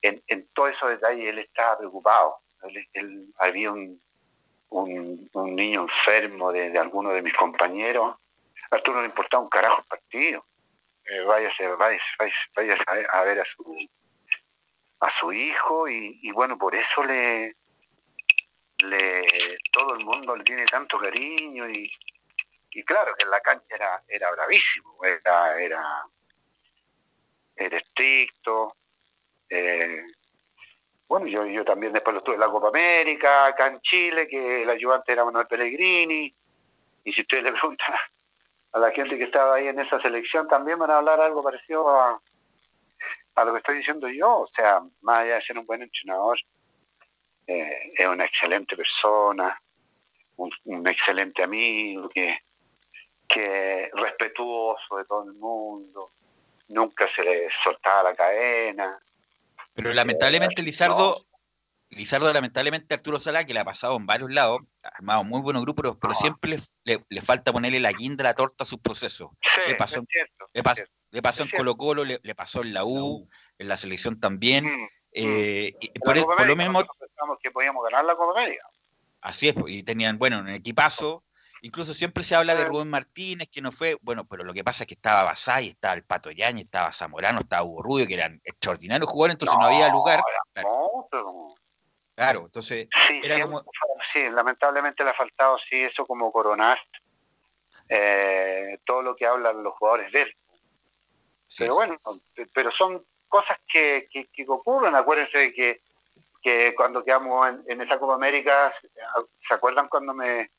[0.00, 2.38] en, en todos esos detalles él estaba preocupado.
[2.94, 4.00] Él, había un,
[4.70, 8.14] un, niño enfermo de, alguno de mis compañeros.
[8.70, 10.46] A Arturo no le importaba un carajo el partido.
[11.04, 13.76] Eh, váyase, váyase, a, ver a su
[15.00, 17.56] a su hijo y, bueno, por eso le,
[18.78, 19.26] le
[19.72, 21.90] todo el mundo le tiene tanto cariño y,
[22.70, 26.04] y claro que en la cancha era, era bravísimo, era, era
[27.56, 28.76] era estricto,
[29.48, 30.02] Eh,
[31.08, 34.62] bueno, yo, yo también después lo estuve en la Copa América, acá en Chile, que
[34.62, 36.34] el ayudante era Manuel Pellegrini.
[37.04, 37.94] Y si ustedes le preguntan
[38.78, 42.20] la gente que estaba ahí en esa selección, también van a hablar algo parecido a,
[43.34, 44.40] a lo que estoy diciendo yo.
[44.40, 46.38] O sea, más allá de ser un buen entrenador,
[47.46, 49.60] eh, es una excelente persona,
[50.36, 52.38] un, un excelente amigo, que,
[53.26, 56.10] que respetuoso de todo el mundo,
[56.68, 58.98] nunca se le soltaba la cadena.
[59.74, 61.26] Pero lamentablemente, Lizardo,
[61.94, 65.62] Lizardo, lamentablemente Arturo Sala, que le ha pasado en varios lados, ha armado muy buenos
[65.62, 68.78] grupos, pero siempre le, le- le falta ponerle la guinda a la torta a sus
[68.80, 69.30] procesos.
[69.66, 72.84] le pasó, es cierto, le pasó, le pasó en Colo Colo, le, pasó en la
[72.84, 73.28] U,
[73.58, 74.66] en la selección también.
[75.12, 78.66] eh, En por, la e- por lo mismo, pensamos que podíamos ganar la Copa América.
[79.20, 81.24] así es, pues, y tenían, bueno, un equipazo.
[81.64, 84.82] Incluso siempre se habla de Rubén Martínez, que no fue, bueno, pero lo que pasa
[84.82, 88.40] es que estaba Basay, estaba el Pato Yañez, estaba Zamorano, estaba Hugo Rubio, que eran
[88.42, 90.20] extraordinarios jugadores, entonces no, había lugar.
[90.54, 90.68] Claro,
[92.14, 96.30] claro, entonces Sí, era siempre como, fue- sí, lamentablemente le ha faltado sí eso como
[96.32, 96.78] coronar
[97.88, 100.36] eh, todo lo que hablan los jugadores de él.
[101.58, 101.96] pero bueno,
[102.34, 104.94] pe- pero son cosas que, que, que ocurren.
[104.94, 105.82] Acuérdense de que,
[106.42, 108.72] que cuando quedamos en, en esa Copa América,
[109.38, 110.50] ¿se acuerdan cuando me...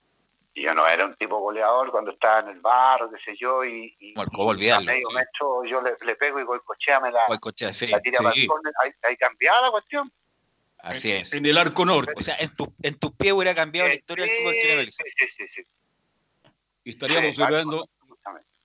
[0.55, 3.95] Yo no era un tipo goleador cuando estaba en el barro, qué sé yo, y,
[3.99, 4.91] y ¿cómo olvidarlo?
[4.91, 5.15] a medio Sí.
[5.15, 8.47] metro yo le, le pego y Goicochea me la, la tira para el.
[8.83, 10.11] Ahí, ahí cambiada la cuestión.
[10.83, 11.31] Así es.
[11.33, 12.11] En el arco norte.
[12.17, 14.81] O sea, en tu, en tus pies hubiera cambiado la historia del fútbol chileno.
[14.81, 15.09] Lizardo.
[15.15, 15.63] Sí, sí, sí.
[16.83, 17.89] Y estaríamos Sí, celebrando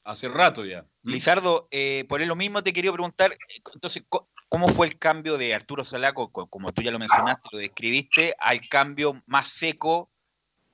[0.02, 0.84] hace rato ya.
[1.04, 3.36] Lizardo, eh, por lo mismo te quería preguntar,
[3.72, 4.02] entonces,
[4.48, 8.34] ¿cómo fue el cambio de Arturo Salaco, co- como tú ya lo mencionaste, lo describiste,
[8.40, 10.10] al cambio más seco,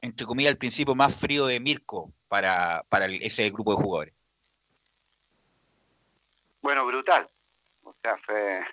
[0.01, 4.15] entre comillas, al principio más frío de Mirko para, para ese grupo de jugadores?
[6.63, 7.29] Bueno, brutal.
[7.83, 8.65] O sea, fue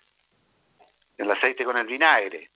[1.18, 2.51] el aceite con el vinagre.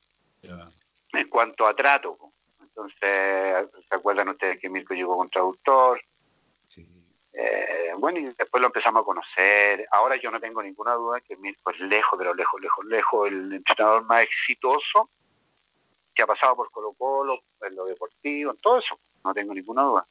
[1.13, 2.17] En cuanto a trato.
[2.61, 6.01] Entonces, ¿se acuerdan ustedes que Mirko llegó con traductor?
[7.37, 9.85] Eh, bueno, y después lo empezamos a conocer.
[9.91, 13.53] Ahora yo no tengo ninguna duda que Mirko es lejos, pero lejos, lejos, lejos, el
[13.53, 15.09] entrenador más exitoso
[16.13, 18.97] que ha pasado por Colo Colo, en lo deportivo, en todo eso.
[19.23, 20.07] No tengo ninguna duda.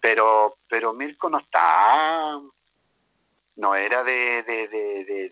[0.00, 2.40] Pero, pero Mirko no está
[3.58, 4.68] no era de, de,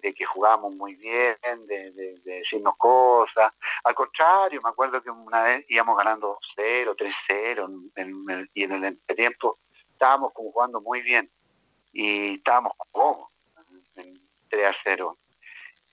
[0.03, 1.37] de, que jugábamos muy bien,
[1.67, 3.53] de, de- de decirnos cosas.
[3.85, 8.73] Al contrario, me acuerdo que una vez íbamos ganando 2-0, 3-0, en- en- y en
[8.73, 9.61] el entretiempo
[9.93, 11.31] estábamos como jugando muy bien.
[11.93, 13.29] Y estábamos cómodos,
[13.95, 14.15] en
[14.51, 15.17] 3-0.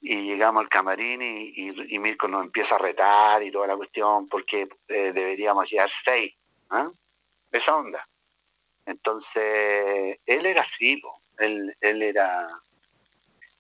[0.02, 3.78] Y llegamos al camarín y, y, y Mirko nos empieza a retar y toda la
[3.78, 6.34] cuestión, porque eh, deberíamos llegar 6.
[7.52, 8.10] Esa onda.
[8.86, 11.22] Entonces, él era así, po.
[11.40, 12.48] Él, él era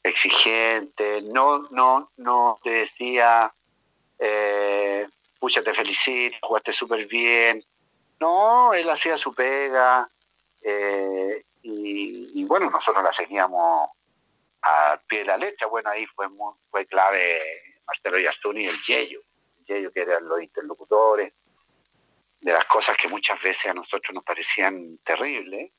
[0.03, 3.53] exigente, no, no, no te decía,
[4.19, 5.07] eh,
[5.39, 7.63] pucha, te felicito, jugaste súper bien.
[8.19, 10.09] No, él hacía su pega
[10.61, 13.89] eh, y, y bueno, nosotros la seguíamos
[14.61, 15.67] al pie de la letra.
[15.67, 17.39] Bueno, ahí fue, muy- fue clave
[17.87, 18.81] Marcelo Yastuni y el el
[19.65, 21.33] Yeyo que eran los interlocutores
[22.41, 25.71] de las cosas que muchas veces a nosotros nos parecían terribles,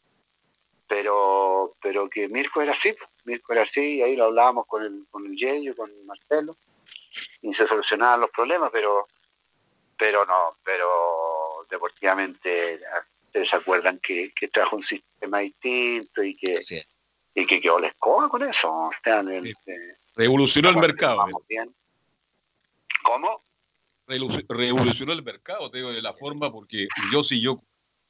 [0.89, 4.83] pero pero que Mirko era así, pues, Mirko era así, y ahí lo hablábamos con
[4.83, 6.57] el, con el Yello, con Marcelo,
[7.43, 9.07] y se solucionaban los problemas, pero
[9.97, 12.81] pero no, pero deportivamente
[13.27, 16.61] ustedes se acuerdan que, que trajo un sistema distinto y que
[17.37, 18.71] y que quedó la escoba con eso.
[18.73, 21.17] O sea, el- eh, Revolucionó el mercado.
[21.19, 21.75] vamos bien.
[23.03, 23.43] ¿Cómo?
[24.07, 27.61] Revolu- Revolucionó el mercado, te digo, de la forma, porque yo sí, yo,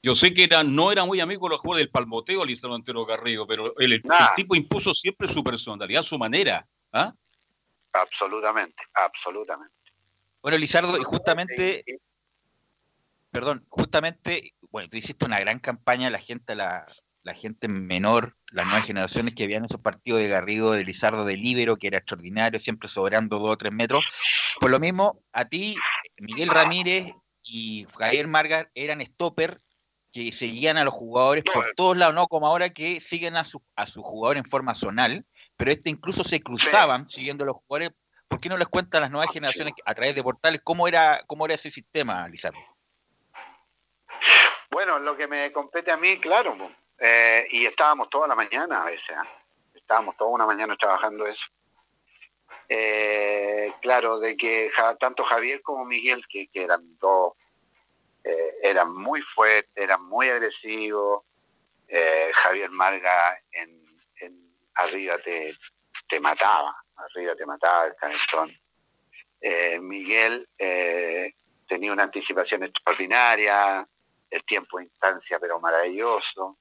[0.04, 3.06] yo sé que era, no era muy amigo de los jugadores del palmoteo, Lizardo Antero
[3.06, 4.02] Garrido, pero el,
[4.36, 6.68] tipo impuso siempre su personalidad, su manera.
[6.92, 7.14] ¿ah?
[7.90, 9.74] Absolutamente, absolutamente.
[10.42, 11.86] Bueno, Lizardo, y justamente,
[13.30, 16.84] perdón, justamente, bueno, tú hiciste una gran campaña, la gente, la,
[17.22, 21.38] la gente menor, las nuevas generaciones que veían esos partidos de Garrido, de Lizardo, de
[21.38, 24.04] Líbero, que era extraordinario, siempre sobrando dos o tres metros.
[24.60, 25.76] Por lo mismo, a ti,
[26.18, 27.10] Miguel Ramírez
[27.42, 29.62] y Javier Margar eran stopper
[30.14, 33.60] que seguían a los jugadores por todos lados, no como ahora que siguen a su,
[33.74, 37.90] a su jugador en forma zonal, pero este incluso se cruzaban siguiendo a los jugadores.
[38.28, 41.44] ¿Por qué no les cuentan las nuevas generaciones a través de portales cómo era, cómo
[41.46, 42.60] era ese sistema, Lizardo?
[44.70, 46.56] Bueno, lo que me compete a mí, claro.
[46.96, 49.28] Eh, y estábamos toda la mañana a veces, ¿ah?
[49.74, 51.46] estábamos toda una mañana trabajando eso.
[52.68, 57.32] Eh, claro, de que ja- tanto Javier como Miguel, que, que eran dos,
[58.24, 61.24] eh, eran muy fuertes, eran muy agresivos.
[61.86, 63.38] Eh, Javier Marga
[64.74, 65.54] arriba te,
[66.08, 68.52] te mataba, arriba te mataba el canestón.
[69.40, 71.34] Eh, Miguel eh,
[71.68, 73.86] tenía una anticipación extraordinaria,
[74.30, 76.56] el tiempo de instancia pero maravilloso.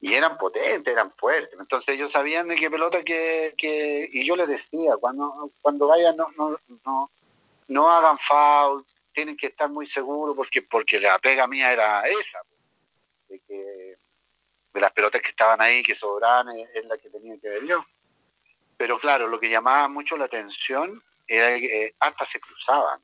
[0.00, 1.58] Y eran potentes, eran fuertes.
[1.58, 4.08] Entonces ellos sabían de qué pelota que, que...
[4.12, 7.10] Y yo les decía, cuando, cuando vayan no, no, no,
[7.68, 8.84] no hagan foul,
[9.16, 12.40] tienen que estar muy seguros porque, porque la pega mía era esa.
[13.28, 13.96] De, que,
[14.74, 17.84] de las pelotas que estaban ahí, que sobraban, es, la que tenía que ver yo.
[18.76, 23.00] Pero claro, lo que llamaba mucho la atención era que hasta se cruzaban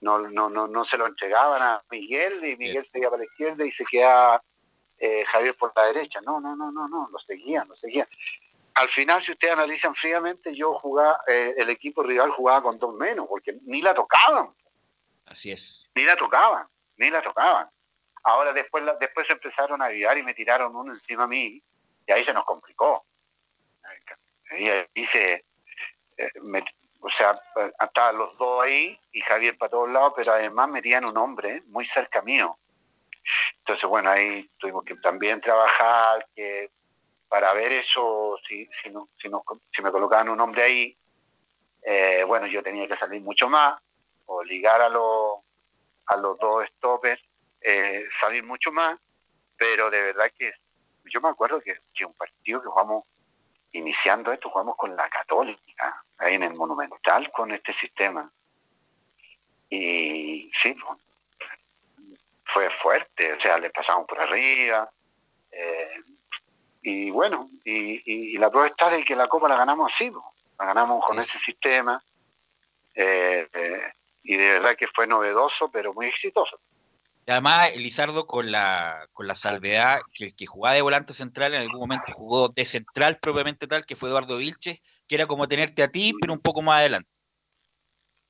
[0.00, 3.26] no, no, no, no se lo entregaban a Miguel y Miguel se iba para la
[3.26, 4.42] izquierda y se quedaba
[4.98, 6.20] eh, Javier por la derecha.
[6.20, 8.06] No, no, no, no, no, lo seguían, lo seguían.
[8.74, 12.94] Al final, si ustedes analizan fríamente, yo jugaba, eh, el equipo rival jugaba con dos
[12.94, 14.54] menos, porque ni la tocaban.
[15.26, 15.90] Así es.
[15.94, 17.68] Ni la tocaban, ni la tocaban.
[18.22, 21.62] Ahora después, después empezaron a avivar y me tiraron uno encima a mí,
[22.06, 23.04] y ahí se nos complicó.
[24.50, 25.44] Ahí, ahí se,
[26.16, 26.30] eh,
[27.00, 27.40] o sea,
[27.80, 31.84] estaban los dos ahí y Javier para todos lados, pero además metían un hombre muy
[31.84, 32.58] cerca mío.
[33.58, 36.26] Entonces, bueno, ahí tuvimos que también trabajar
[37.28, 39.28] para ver eso, si, si, no, si,
[39.70, 40.98] si me colocaban un hombre ahí,
[41.82, 43.80] eh, bueno, yo tenía que salir mucho más,
[44.26, 45.38] o ligar a, los
[46.06, 47.22] a los dos stoppers,
[47.60, 48.98] eh, salir mucho más,
[49.56, 50.52] pero de verdad que
[51.04, 53.04] yo me acuerdo que, que un partido que jugamos
[53.72, 58.30] iniciando esto, jugamos con la Católica, ahí en el Monumental, con este sistema.
[59.68, 60.76] Y sí,
[62.44, 64.90] fue fuerte, o sea, le pasamos por arriba.
[65.50, 66.02] Eh,
[66.82, 70.10] y bueno, y, la prueba está de que la Copa la ganamos así,
[70.58, 72.02] la ganamos con ese sistema.
[72.94, 73.92] Eh, eh,
[74.26, 76.60] y de verdad que fue novedoso, pero muy exitoso.
[77.28, 81.62] Además, Elizardo, con la, con la salvedad que el que jugaba de volante central en
[81.62, 85.82] algún momento jugó de central propiamente tal, que fue Eduardo Vilches, que era como tenerte
[85.82, 87.10] a ti, pero un poco más adelante.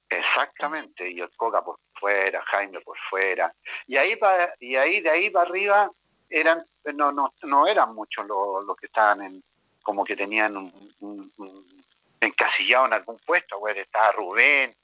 [0.09, 3.53] Exactamente, y el Coca por fuera, Jaime por fuera.
[3.87, 5.91] Y ahí, pa, y ahí de ahí para arriba
[6.31, 9.43] eran no, no, no eran muchos los, que estaban en,
[9.83, 11.33] como que tenían un,
[12.21, 14.75] encasillado en algún puesto, pues estaba Rubén,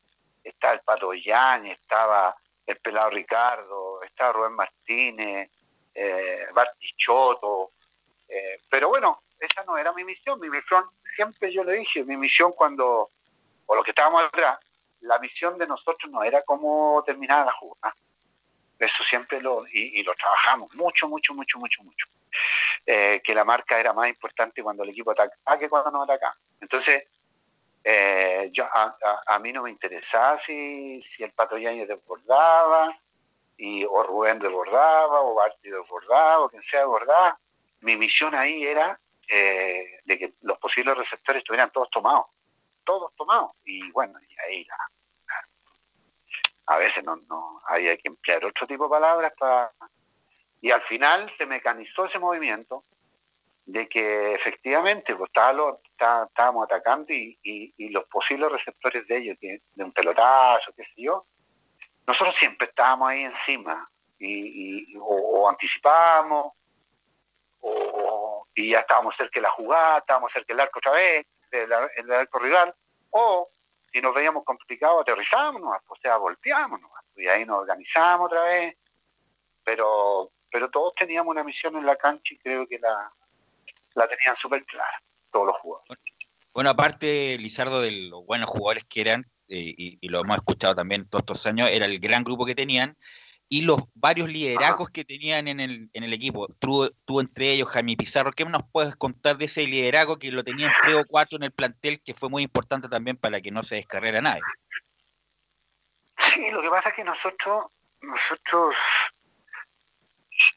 [0.43, 5.51] estaba el Pato estaba el pelado Ricardo, estaba Rubén Martínez,
[5.95, 6.47] eh,
[8.29, 12.17] eh, pero bueno, esa no era mi misión, mi misión, siempre yo le dije, mi
[12.17, 13.11] misión cuando,
[13.67, 14.59] o lo que estábamos atrás,
[15.01, 17.95] la misión de nosotros no era cómo terminar la jugada,
[18.79, 22.07] eso siempre lo, y, lo trabajamos mucho, mucho, mucho, mucho, mucho,
[22.87, 26.37] eh, que la marca era más importante cuando el equipo ataca que cuando nos ataca.
[26.61, 27.05] Entonces,
[27.85, 32.97] eh, yo, a, mí no me interesaba si, si el Pato Yañez desbordaba,
[33.57, 37.39] y, o Rubén desbordaba, o Barty desbordaba, o quien sea desbordaba.
[37.81, 42.27] Mi misión ahí era eh, de que los posibles receptores estuvieran todos tomados,
[42.85, 43.53] todos tomados.
[43.65, 44.67] Y bueno, y ahí
[46.67, 49.73] a veces no, no hay que emplear otro tipo de palabras para...
[50.61, 52.85] Y al final se mecanizó ese movimiento
[53.65, 60.73] de que efectivamente pues, estábamos atacando y, los posibles receptores de ellos, de, un pelotazo,
[60.77, 61.27] qué sé yo,
[62.07, 66.53] nosotros siempre estábamos ahí encima y, o, anticipábamos
[67.61, 71.73] o, y ya estábamos cerca de la jugada, estábamos cerca del arco otra vez, del,
[72.13, 72.75] arco rival,
[73.11, 73.49] o
[73.93, 76.81] si nos veíamos complicados aterrizábamos, o sea, golpeábamos
[77.15, 78.77] y ahí nos organizábamos otra vez,
[79.63, 83.11] pero pero todos teníamos una misión en la cancha y creo que la,
[83.95, 86.03] la tenían súper clara, todos los jugadores.
[86.53, 91.09] Bueno, aparte, Lizardo, de los buenos jugadores que eran, eh, y, lo hemos escuchado también
[91.09, 92.97] todos estos años, era el gran grupo que tenían
[93.49, 96.49] y los varios liderazgos que tenían en el, en el equipo.
[96.59, 100.73] Tú, entre ellos, Jaime Pizarro, ¿qué nos puedes contar de ese liderazgo que lo tenían
[100.81, 103.75] tres o cuatro en el plantel, que fue muy importante también para que no se
[103.75, 104.41] descarrera nadie?
[106.17, 107.67] Sí, lo que pasa es que nosotros,
[108.01, 108.75] nosotros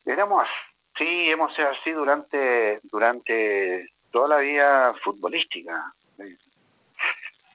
[0.06, 0.50] éramos
[0.96, 5.94] Sí, hemos sido así durante, durante toda la vida futbolística.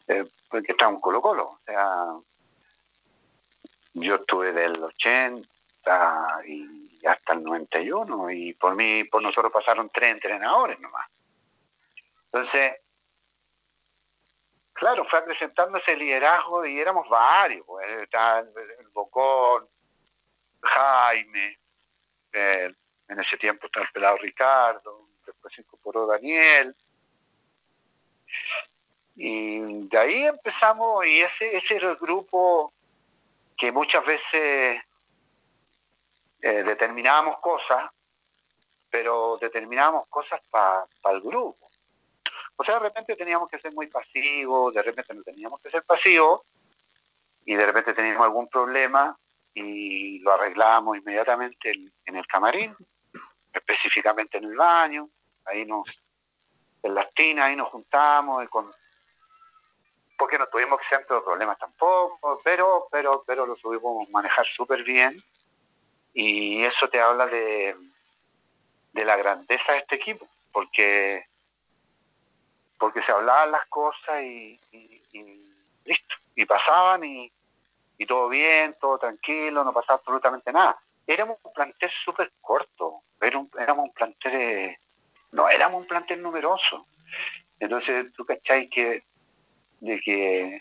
[0.08, 1.44] Eh, porque estamos en Colo Colo.
[1.44, 2.06] O sea,
[3.94, 5.48] yo estuve del 80
[6.46, 11.08] y hasta el 91 y por mí, por nosotros pasaron tres entrenadores nomás.
[12.26, 12.76] Entonces,
[14.74, 17.64] claro, fue acrecentándose el liderazgo y éramos varios.
[17.64, 19.66] Pues, el Bocón,
[20.60, 21.58] Jaime,
[22.32, 22.76] el
[23.10, 26.74] en ese tiempo estaba el pelado Ricardo, después se incorporó Daniel.
[29.16, 32.72] Y de ahí empezamos, y ese, ese era el grupo
[33.56, 34.80] que muchas veces
[36.40, 37.90] eh, determinábamos cosas,
[38.88, 41.68] pero determinábamos cosas para el grupo.
[42.56, 45.82] O sea, de repente teníamos que ser muy pasivos, de repente no teníamos que ser
[45.82, 46.42] pasivos,
[47.44, 49.18] y de repente teníamos algún problema
[49.52, 52.76] y lo arreglamos inmediatamente en, en el camarín,
[53.52, 55.08] específicamente en el baño,
[55.44, 56.02] ahí nos,
[56.82, 58.72] en las tinas, ahí nos juntamos, y con,
[60.18, 65.16] porque no tuvimos exento de problemas tampoco, pero, pero, pero lo supimos manejar súper bien,
[66.12, 67.76] y eso te habla de,
[68.92, 71.26] de la grandeza de este equipo, porque
[72.78, 74.58] porque se hablaban las cosas y
[75.84, 77.30] listo, y pasaban y,
[77.98, 80.80] y todo bien, todo tranquilo, no pasaba absolutamente nada.
[81.06, 84.78] Éramos un plantel súper corto, era un- éramos un plantel, de-
[85.32, 86.86] no éramos un plantel numeroso.
[87.58, 89.04] Entonces, tú cachai que,
[89.80, 90.60] de que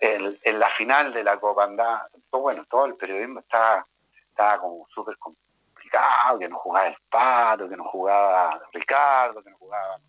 [0.00, 3.86] el- en la final de la Copa andaba, todo, bueno, todo el periodismo estaba,
[4.28, 9.56] estaba como súper complicado, que no jugaba el Pato, que no jugaba Ricardo, que no
[9.58, 10.00] jugaba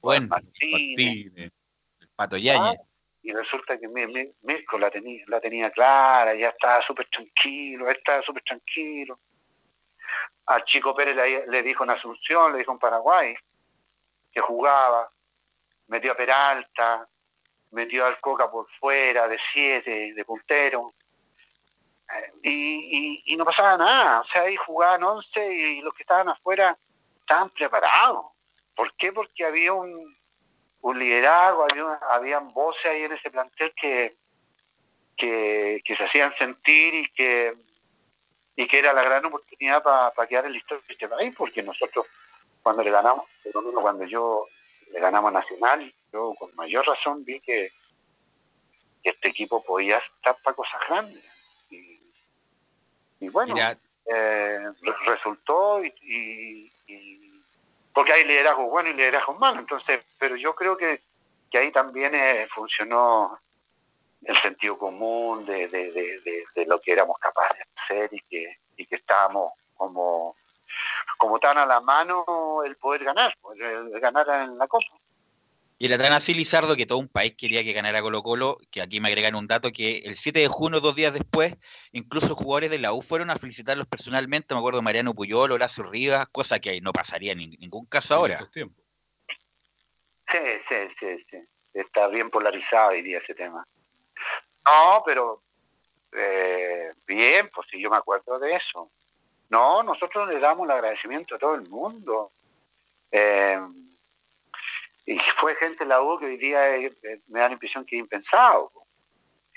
[0.00, 1.52] Bueno, Martínez.
[2.00, 2.76] el Pato Yañez.
[2.78, 2.82] Ah,
[3.22, 7.88] y resulta que mi- mi- Mirko la tenía, la tenía clara, ya estaba súper tranquilo,
[7.88, 9.20] él estaba súper tranquilo.
[10.52, 11.16] Al Chico Pérez
[11.48, 13.34] le, dijo en Asunción, le dijo en Paraguay,
[14.30, 15.10] que jugaba,
[15.86, 17.08] metió a Peralta,
[17.70, 20.92] metió al Coca por fuera, de siete, de puntero.
[22.42, 26.76] Eh, Y, no pasaba nada, o sea, ahí jugaban 11 y los que estaban afuera
[27.20, 28.26] estaban preparados.
[28.76, 29.12] ¿Por qué?
[29.12, 30.16] Porque había un,
[30.94, 34.16] liderazgo, había habían voces ahí en ese plantel que,
[35.16, 37.54] que se hacían sentir y que,
[38.56, 41.62] y que era la gran oportunidad para quedar en la historia de este país, porque
[41.62, 42.06] nosotros
[42.62, 44.46] cuando le ganamos, por lo menos cuando yo
[44.92, 47.72] le ganamos a Nacional, yo con mayor razón vi que,
[49.02, 51.24] que este equipo podía estar para cosas grandes.
[51.70, 51.98] Y,
[53.20, 53.54] y bueno,
[54.06, 57.42] eh, re- resultó y, y- y-
[57.94, 61.00] porque hay liderazgo bueno y liderazgo malo entonces pero yo creo que,
[61.50, 63.38] que ahí también eh, funcionó
[64.24, 68.20] el sentido común de, de- de- de- de lo que éramos capaces de hacer y
[68.20, 70.36] que, y que estábamos como
[71.18, 74.86] como tan a la mano el poder ganar el, el ganar en la copa
[75.78, 78.80] Y era tan así, Lizardo, que todo un país quería que ganara Colo Colo, que
[78.80, 81.56] aquí me agregan un dato que el 7 de junio, dos días después,
[81.92, 85.82] incluso jugadores de la U fueron a felicitarlos personalmente, me acuerdo de Mariano Puyol, Horacio
[85.84, 88.38] Rivas, cosa que no pasaría en nin- ningún caso ahora.
[88.54, 88.62] sí
[90.68, 91.38] sí sí sí.
[91.74, 93.66] Está bien polarizado hoy día ese tema
[94.64, 95.42] no pero
[96.12, 98.90] eh, bien pues sí yo me acuerdo de eso
[99.48, 102.32] no nosotros le damos el agradecimiento a todo el mundo
[103.14, 103.60] Eh,
[105.04, 107.84] y fue gente en la U que hoy día eh, eh, me da la impresión
[107.84, 108.72] que es impensado.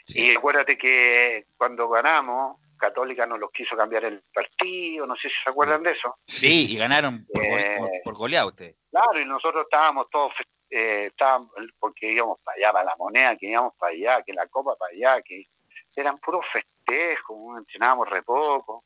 [0.07, 5.37] Y acuérdate que cuando ganamos, Católica nos los quiso cambiar el partido, no sé si
[5.41, 6.17] se acuerdan de eso.
[6.25, 8.75] Sí, y ganaron por, Eh, por, por goleada ustedes.
[8.91, 10.33] Claro, y nosotros estábamos todos,
[10.69, 14.47] eh, estábamos, porque íbamos para allá, para la moneda, que íbamos para allá, que la
[14.47, 15.47] copa para allá, que
[15.95, 18.83] eran puros festejos, entrenábamos re poco.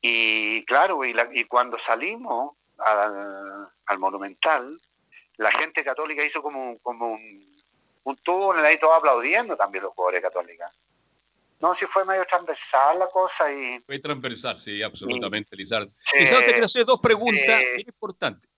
[0.00, 4.80] Y claro, y, la- y cuando salimos al, al Monumental,
[5.36, 7.56] la gente católica hizo como, un- como un,
[8.04, 10.66] un túnel ahí todos aplaudiendo también los jugadores católicos.
[11.60, 13.80] No, si fue medio transversal la cosa y...
[13.80, 15.90] Fue transversal, sí, absolutamente, Lizardo.
[15.98, 16.18] Sí.
[16.20, 17.82] Lizardo, te quiero hacer dos preguntas Sí.
[17.84, 18.48] importantes.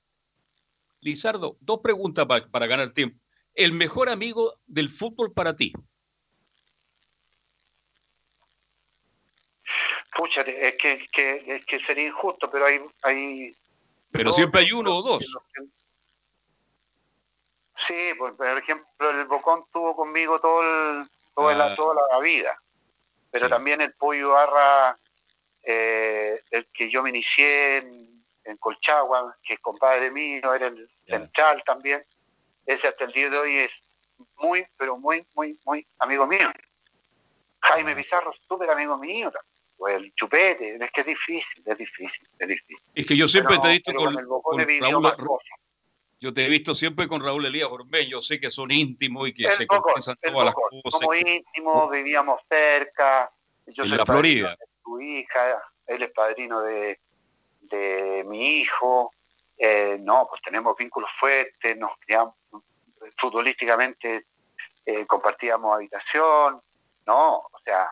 [1.00, 3.18] Lizardo, dos preguntas pa- para ganar tiempo.
[3.54, 5.72] El mejor amigo del fútbol para ti.
[10.16, 12.80] Pucha, es que, que, es que sería injusto, pero hay...
[13.02, 13.56] hay
[14.10, 15.24] Pero siempre hay uno o dos.
[17.76, 20.62] Sí, por, por ejemplo, el Bocón tuvo conmigo todo
[21.00, 21.76] el, toda, la, Ah.
[21.76, 22.60] toda la vida,
[23.30, 24.98] pero también el Pollo Barra,
[25.62, 28.09] eh, el que yo me inicié en,
[28.44, 32.04] en Colchagua, que es compadre mío, era el central también,
[32.66, 33.82] ese hasta el día de hoy es
[34.38, 36.48] muy, pero muy, muy, muy amigo mío.
[37.60, 39.30] Jaime Pizarro, súper amigo mío,
[39.78, 42.84] o el Chupete, es que es difícil, es difícil, es difícil.
[42.94, 45.38] Es que yo siempre Pero- te he visto con, con con Raúl,
[46.20, 49.32] yo te he visto siempre con Raúl Elías Ormeño, yo sé que son íntimos y
[49.34, 50.82] que El se confiesan todas las Bocón.
[50.82, 51.00] cosas.
[51.00, 53.30] Somos íntimos, vivíamos cerca.
[53.68, 54.50] Yo En soy la Florida.
[54.50, 57.00] de tu hija, él es padrino de,
[57.70, 59.12] de mi hijo.
[59.56, 62.34] Eh, no, pues tenemos vínculos fuertes, nos criamos
[63.16, 64.26] futbolísticamente,
[64.86, 66.60] eh, compartíamos habitación.
[67.06, 67.90] No, o sea,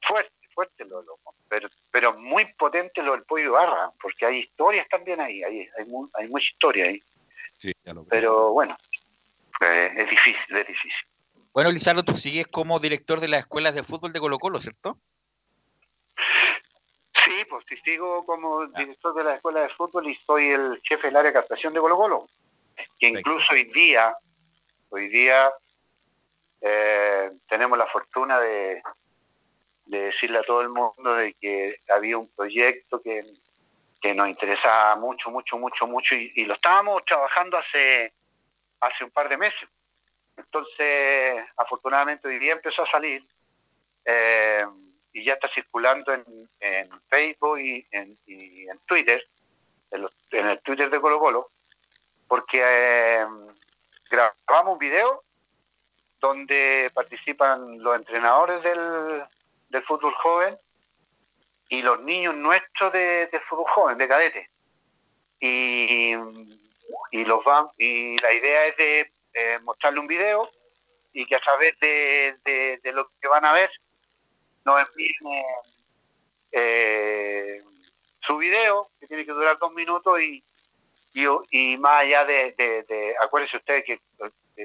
[0.00, 4.88] fuerte, fuerte lo, lo- pero, pero muy potente lo del pollo barra, porque hay historias
[4.88, 7.02] también ahí, hay, hay, mu- hay mucha historia ahí.
[7.56, 8.76] Sí, ya lo Pero bueno,
[9.60, 11.06] eh, es difícil, es difícil.
[11.52, 14.98] Bueno, Lizardo, tú sigues como director de las escuelas de fútbol de Colo Colo, ¿cierto?
[17.26, 21.08] Sí, pues si sigo como director de la escuela de fútbol y soy el jefe
[21.08, 22.28] del área de captación de Colo Colo.
[23.00, 24.16] que incluso hoy día,
[24.90, 25.52] hoy día
[26.60, 28.80] eh, tenemos la fortuna de,
[29.86, 33.24] de decirle a todo el mundo de que había un proyecto que,
[34.00, 38.14] que nos interesaba mucho, mucho, mucho, mucho y, lo estábamos trabajando hace,
[38.78, 39.68] hace un par de meses.
[40.36, 43.26] Entonces, afortunadamente hoy día empezó a salir
[44.04, 44.64] eh,
[45.16, 46.24] y ya está circulando en,
[46.60, 49.26] en Facebook y en, y en Twitter,
[49.90, 51.50] en, el Twitter de Colo Colo,
[52.28, 53.26] porque eh,
[54.10, 55.24] grabamos un video
[56.20, 59.24] donde participan los entrenadores del,
[59.70, 60.58] del fútbol joven
[61.70, 64.50] y los niños nuestros de, del fútbol joven, de cadete.
[65.40, 66.12] Y,
[67.10, 70.50] y, los van, y la idea es de eh, mostrarle un video
[71.14, 73.70] y que a través de, de, lo que van a ver
[74.66, 75.14] nos envíen
[76.50, 77.62] eh,
[78.18, 80.44] su video, que tiene que durar dos minutos y,
[81.50, 84.00] y, más allá de, de, acuérdense ustedes que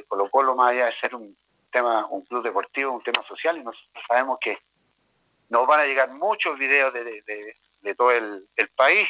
[0.08, 1.38] Colo Colo más allá de ser un
[1.72, 4.58] tema, un club deportivo, un tema social y nosotros sabemos que
[5.50, 9.08] nos van a llegar muchos videos de, todo el, país.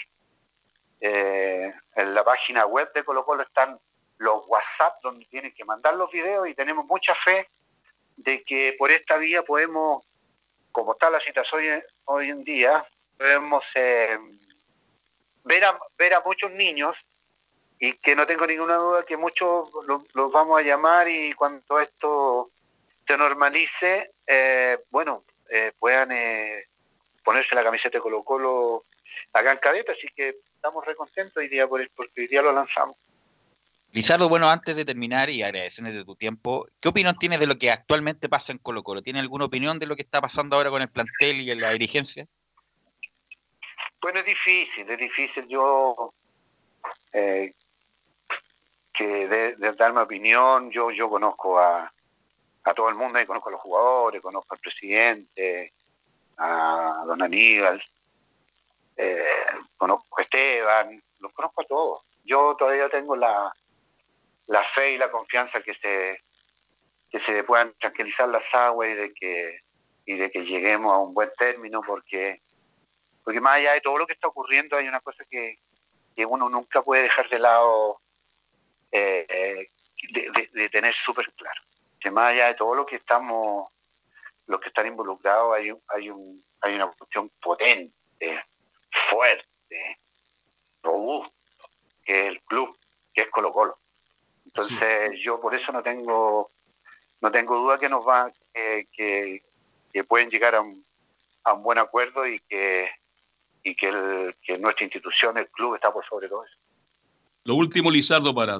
[1.00, 3.80] Eh, en la página web de Colo Colo están
[4.18, 7.50] los WhatsApp donde tienen que mandar los videos y tenemos mucha fe
[8.18, 10.04] de que por esta vía podemos,
[10.72, 12.86] como está la situación hoy, en día,
[13.18, 14.18] podemos eh,
[15.44, 17.06] ver, a, ver a muchos niños
[17.80, 22.52] y que no tengo ninguna duda que muchos los, vamos a llamar y cuando esto
[23.08, 26.68] se normalice, eh, bueno, eh, puedan eh,
[27.24, 28.86] ponerse la camiseta de Colo Colo
[29.34, 32.96] acá en así que estamos recontentos hoy día por el, porque hoy día lo lanzamos.
[33.94, 37.72] Lizardo, bueno, antes de terminar y agradeciéndote tu tiempo, ¿qué opinión tienes de lo que
[37.72, 39.02] actualmente pasa en Colo Colo?
[39.02, 41.72] ¿Tiene alguna opinión de lo que está pasando ahora con el plantel y en la
[41.72, 42.26] dirigencia?
[44.02, 46.14] Bueno, es difícil, es difícil yo
[47.12, 47.54] eh,
[48.94, 51.92] que de, de, darme opinión, yo, conozco a,
[52.74, 55.74] todo el mundo, conozco a los jugadores, conozco al presidente,
[56.38, 57.84] a don Aníbal,
[58.96, 59.24] eh,
[59.76, 62.02] conozco a Esteban, los conozco a todos.
[62.24, 63.52] Yo todavía tengo la,
[64.52, 66.22] la fe y la confianza que se,
[67.10, 69.60] que se puedan tranquilizar las aguas y de que,
[70.06, 72.42] y de que lleguemos a un buen término, porque,
[73.24, 75.60] porque más allá de todo lo que está ocurriendo hay una cosa que,
[76.14, 78.02] que uno nunca puede dejar de lado
[78.92, 79.72] eh, eh,
[80.52, 81.62] de, tener súper claro
[81.98, 83.70] que más allá de todo lo que estamos,
[84.48, 88.44] los que están involucrados, hay, hay, un, hay una cuestión potente,
[88.90, 90.02] fuerte,
[90.84, 91.34] robusto,
[92.04, 92.78] que es el club,
[93.14, 93.78] que es Colo Colo.
[94.54, 96.50] Entonces yo por eso no tengo
[97.22, 99.44] no tengo duda que nos va que,
[99.92, 100.84] que, pueden llegar a un,
[101.44, 102.90] a un buen acuerdo y que
[103.64, 106.58] y que, el, que nuestra institución, el club, está por sobre todo eso.
[107.44, 108.60] Lo último, Lizardo, para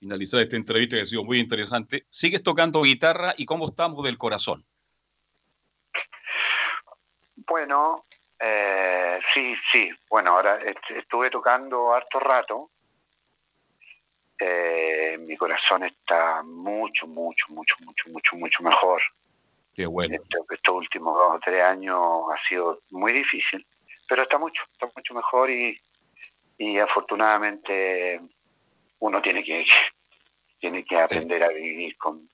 [0.00, 2.06] finalizar esta entrevista que ha sido muy interesante.
[2.08, 4.64] ¿Sigues tocando guitarra y cómo estamos del corazón?
[7.34, 8.06] Bueno,
[8.38, 9.90] eh, sí, sí.
[10.08, 12.70] Bueno, ahora estuve tocando harto rato.
[14.38, 19.02] Eh, mi corazón está mucho, mucho, mucho, mucho, mucho, mucho mejor.
[19.74, 20.16] Qué bueno.
[20.50, 22.00] estos últimos dos o tres años
[22.32, 23.66] ha sido muy difícil,
[24.08, 25.78] pero está mucho, está mucho mejor y,
[26.58, 28.20] y afortunadamente
[29.00, 29.66] uno tiene que
[30.58, 32.28] tiene que aprender a vivir con,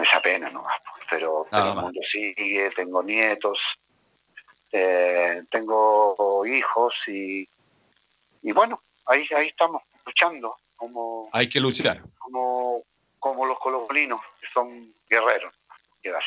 [0.00, 0.64] esa pena ¿no?
[1.08, 3.78] pero, el mundo sigue tengo nietos
[4.72, 7.48] eh, tengo hijos y,
[8.42, 12.82] y bueno ahí ahí estamos luchando como hay que luchar como
[13.18, 15.52] como los colombinos que son guerreros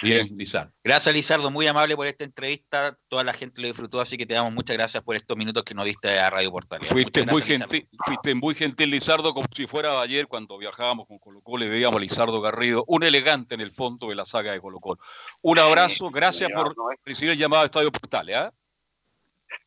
[0.03, 0.71] Bien, Lizardo.
[0.83, 1.49] Gracias, Lizardo.
[1.49, 2.95] Muy amable por esta entrevista.
[3.07, 5.73] Toda la gente lo disfrutó, así que te damos muchas gracias por estos minutos que
[5.73, 6.85] nos diste a Radio Portal.
[6.85, 11.41] Fuiste muy, gentil, fuiste muy gentil, Lizardo, como si fuera ayer cuando viajábamos con Colo
[11.41, 14.61] Colo y veíamos a Lizardo Garrido, un elegante en el fondo de la saga de
[14.61, 14.99] Colo Colo.
[15.41, 18.29] Un abrazo, gracias por recibir el llamado a Estadio Portal.
[18.29, 18.51] ¿eh?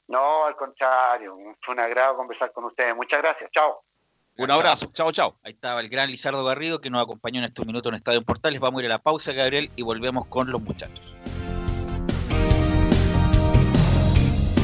[0.07, 2.95] No, al contrario, fue un agrado conversar con ustedes.
[2.95, 3.86] Muchas gracias, chao.
[4.39, 5.39] Un abrazo, chao, chao.
[5.43, 8.61] Ahí estaba el gran Lizardo Garrido que nos acompañó en estos minutos en Estadio Portales.
[8.61, 11.17] Vamos a ir a la pausa, Gabriel, y volvemos con los muchachos.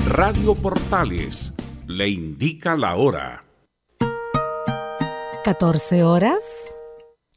[0.06, 1.54] Radio Portales
[1.86, 3.44] le indica la hora.
[5.44, 6.74] 14 horas,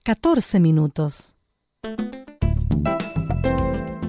[0.04, 1.35] 14 minutos.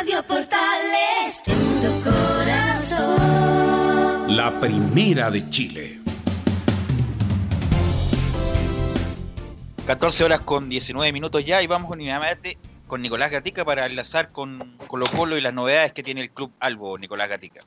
[0.00, 3.14] Radio Portales en tu corazón.
[4.34, 6.00] La primera de Chile.
[9.86, 14.74] 14 horas con 19 minutos ya y vamos inmediatamente con Nicolás Gatica para enlazar con
[14.86, 17.60] Colo Colo y las novedades que tiene el Club Albo, Nicolás Gatica.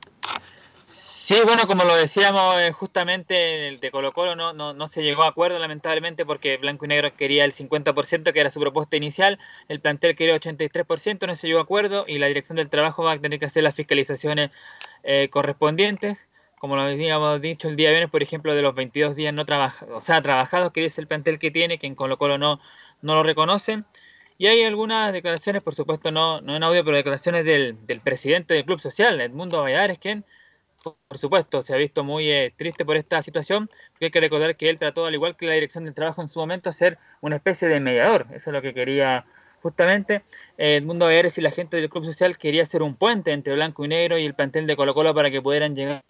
[1.26, 5.02] Sí, bueno, como lo decíamos eh, justamente, el de Colo Colo no, no, no, se
[5.02, 8.98] llegó a acuerdo lamentablemente porque Blanco y Negro quería el 50% que era su propuesta
[8.98, 13.04] inicial, el plantel quería 83%, no se llegó a acuerdo y la dirección del trabajo
[13.04, 14.50] va a tener que hacer las fiscalizaciones
[15.02, 16.28] eh, correspondientes.
[16.58, 19.96] Como lo habíamos dicho el día viernes, por ejemplo, de los 22 días no trabajados,
[19.96, 22.60] o sea, trabajados, que es el plantel que tiene, que en Colo Colo no,
[23.00, 23.86] no lo reconocen.
[24.36, 28.52] Y hay algunas declaraciones, por supuesto, no, no en audio, pero declaraciones del, del presidente
[28.52, 30.26] del Club Social, Edmundo Valladares, quien
[30.84, 34.56] por supuesto, se ha visto muy eh, triste por esta situación, porque hay que recordar
[34.56, 37.36] que él trató, al igual que la dirección del trabajo en su momento, ser una
[37.36, 38.26] especie de mediador.
[38.30, 39.24] Eso es lo que quería
[39.62, 40.22] justamente.
[40.58, 43.84] Eh, el mundo y la gente del Club Social quería hacer un puente entre Blanco
[43.84, 46.02] y Negro y el plantel de Colo Colo para que pudieran llegar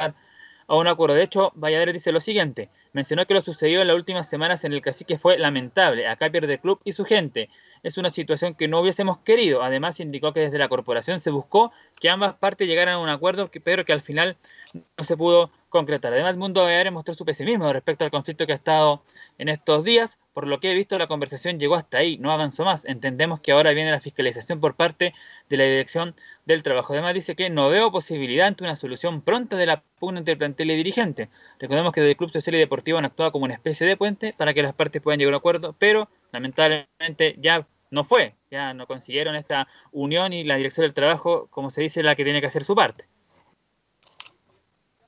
[0.67, 1.15] a un acuerdo.
[1.15, 2.71] De hecho, Valladares dice lo siguiente.
[2.93, 6.09] Mencionó que lo sucedido en las últimas semanas en el cacique fue lamentable.
[6.09, 7.49] Acá pierde el club y su gente.
[7.85, 9.63] Es una situación que no hubiésemos querido.
[9.63, 11.71] Además, indicó que desde la corporación se buscó
[12.01, 14.37] que ambas partes llegaran a un acuerdo, pero que al final
[14.73, 16.13] no se pudo concretar.
[16.13, 19.03] Además, el mundo AR mostró su pesimismo respecto al conflicto que ha estado
[19.39, 20.19] en estos días.
[20.33, 22.85] Por lo que he visto, la conversación llegó hasta ahí, no avanzó más.
[22.87, 25.15] Entendemos que ahora viene la fiscalización por parte
[25.51, 26.17] de la Dirección
[26.47, 26.95] del Trabajo.
[26.95, 30.71] Además, dice que no veo posibilidad ante una solución pronta de la pugna entre plantel
[30.71, 31.29] y dirigente.
[31.59, 34.55] Recordemos que el Club Social y Deportivo han actuado como una especie de puente para
[34.55, 38.87] que las partes puedan llegar a un acuerdo, pero lamentablemente ya no fue, ya no
[38.87, 42.49] consiguieron esta unión y la Dirección del Trabajo, como se dice, la que tiene que
[42.49, 43.07] hacer su parte.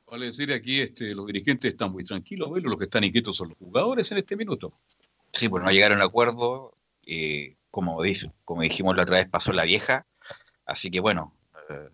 [0.06, 3.48] Vale decir aquí, este, los dirigentes están muy tranquilos, bueno, los que están inquietos son
[3.48, 4.72] los jugadores en este minuto.
[5.32, 9.52] Sí, pues no llegaron a acuerdo, eh, como, dice, como dijimos la otra vez, pasó
[9.52, 10.06] la vieja,
[10.64, 11.34] así que bueno,
[11.68, 11.88] eh,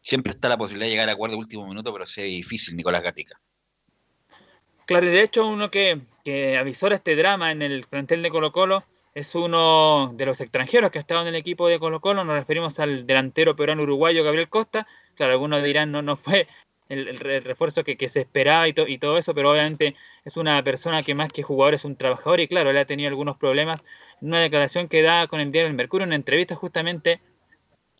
[0.00, 3.04] siempre está la posibilidad de llegar a acuerdo en último minuto, pero sea difícil, Nicolás
[3.04, 3.40] Gatica.
[4.86, 8.50] Claro, y de hecho uno que, que avisora este drama en el plantel de Colo
[8.50, 8.84] Colo
[9.18, 12.36] es uno de los extranjeros que ha estado en el equipo de Colo Colo, nos
[12.36, 16.46] referimos al delantero peruano uruguayo Gabriel Costa, claro, algunos dirán no, no fue
[16.88, 21.16] el, refuerzo que, se esperaba y, y, todo eso, pero obviamente es una persona que
[21.16, 23.82] más que jugador es un trabajador y claro, él ha tenido algunos problemas.
[24.20, 27.20] Una declaración que da con el diario El Mercurio, en una entrevista justamente,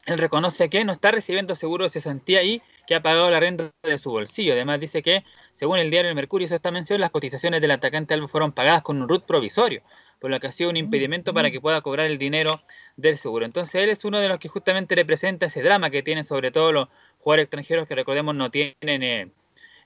[0.07, 3.71] él reconoce que no está recibiendo seguro de cesantía y que ha pagado la renta
[3.83, 4.55] de su bolsillo.
[4.55, 8.15] Además dice que, según el diario El Mercurio hizo esta mención, las cotizaciones del atacante
[8.15, 9.83] Albo fueron pagadas con un RUT provisorio,
[10.19, 12.63] por lo que ha sido un impedimento para que pueda cobrar el dinero
[12.97, 13.45] del seguro.
[13.45, 16.73] Entonces él es uno de los que justamente representa ese drama que tiene sobre todo
[16.73, 16.89] los
[17.19, 19.31] jugadores extranjeros que recordemos no tienen eh,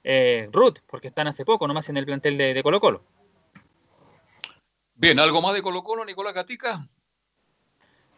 [0.05, 3.05] eh, root, porque están hace poco nomás en el plantel de, Colo Colo.
[4.95, 6.89] Bien, ¿algo más de Colo Colo, Nicolás Gatica?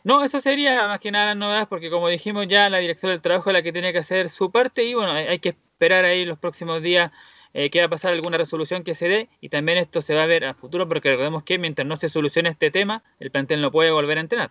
[0.04, 3.22] No, eso sería más que nada las novedades, porque como dijimos ya, la dirección del
[3.22, 6.26] trabajo es la que tiene que hacer su parte y bueno, hay, que esperar ahí
[6.26, 7.10] los próximos días
[7.54, 10.24] eh, que va a pasar alguna resolución que se dé y también esto se va
[10.24, 13.62] a ver a futuro porque recordemos que mientras no se solucione este tema, el plantel
[13.62, 14.50] no puede volver a entrenar.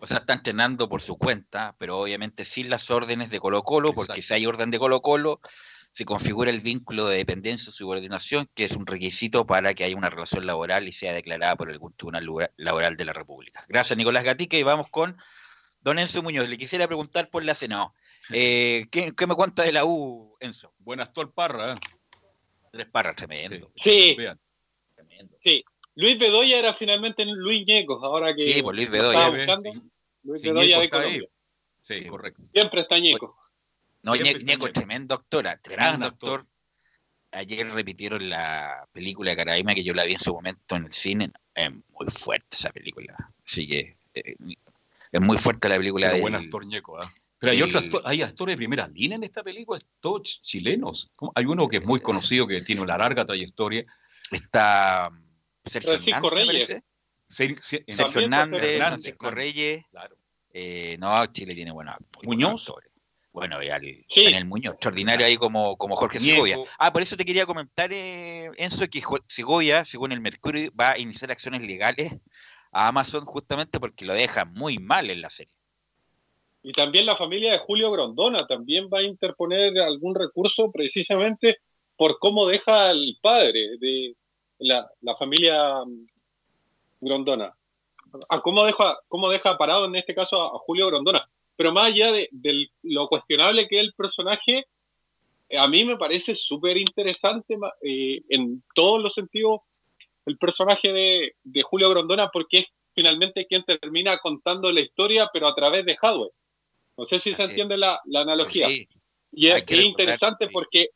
[0.00, 3.92] O sea, está entrenando por su cuenta, pero obviamente sin las órdenes de Colo Colo,
[3.94, 5.40] porque si hay orden de Colo Colo,
[5.92, 9.96] se configura el vínculo de dependencia o subordinación, que es un requisito para que haya
[9.96, 13.64] una relación laboral y sea declarada por algún tribunal laboral de la República.
[13.68, 15.16] Gracias, Nicolás Gatica, y vamos con
[15.80, 16.48] don Enzo Muñoz.
[16.48, 17.94] Le quisiera preguntar por la Senado.
[18.30, 20.72] Eh, ¿qué, me cuenta de la U, Enzo?
[20.78, 21.74] Buenas, Tor Parra.
[22.74, 23.70] Tres Parra, tremendo.
[23.76, 24.16] Sí.
[25.40, 25.64] Sí.
[25.94, 29.30] Luis Bedoya era finalmente Luis Ñecos, ahora que sí, pues Luis Bedoya.
[30.24, 31.28] Luis Bedoya de Colombia.
[31.80, 32.42] Sí, correcto.
[32.52, 33.38] Siempre está Ñeco.
[34.02, 36.44] No, Ñeco, tremendo doctora, tremendo doctor.
[37.30, 40.92] Ayer repitieron la película de Caraima que yo la vi en su momento en el
[40.92, 41.30] cine.
[41.54, 43.14] Es muy fuerte esa película.
[43.44, 44.34] Así que eh,
[45.12, 46.20] es muy fuerte la película de.
[46.20, 47.06] buen actor Ñeco, ¿eh?
[47.44, 51.10] Pero hay, otros hay actores de primera línea en esta película, todos chilenos.
[51.34, 53.84] Hay uno que es muy conocido, que tiene una larga trayectoria.
[54.30, 55.10] Está
[55.64, 56.82] Sergio Francisco Reyes.
[57.28, 59.84] Sergio Hernández, Francisco Reyes.
[59.90, 60.16] Claro.
[60.50, 62.72] Eh, no, Chile tiene buenos Muñoz.
[63.32, 66.56] Bueno, en el Muñoz, extraordinario ahí como, como Jorge Segovia.
[66.78, 70.98] Ah, por eso te quería comentar, eh, Enzo, que Segovia, según el Mercurio, va a
[70.98, 72.16] iniciar acciones legales
[72.70, 75.52] a Amazon justamente porque lo deja muy mal en la serie.
[76.64, 81.58] Y también la familia de Julio Grondona también va a interponer algún recurso precisamente
[81.94, 84.16] por cómo deja al padre de
[84.58, 85.84] la, la familia
[87.00, 87.54] Grondona.
[88.30, 91.28] ¿A cómo, deja, ¿Cómo deja parado en este caso a, Julio Grondona?
[91.54, 92.30] Pero más allá de,
[92.82, 94.66] lo cuestionable que es el personaje,
[95.50, 99.60] eh, a mí me parece súper interesante eh, en todos los sentidos
[100.24, 100.92] el personaje
[101.44, 105.96] de, Julio Grondona porque es finalmente quien termina contando la historia, pero a través de
[105.96, 106.30] hardware.
[106.96, 108.68] No sé si se entiende la, analogía.
[109.32, 110.90] Y es, es interesante porque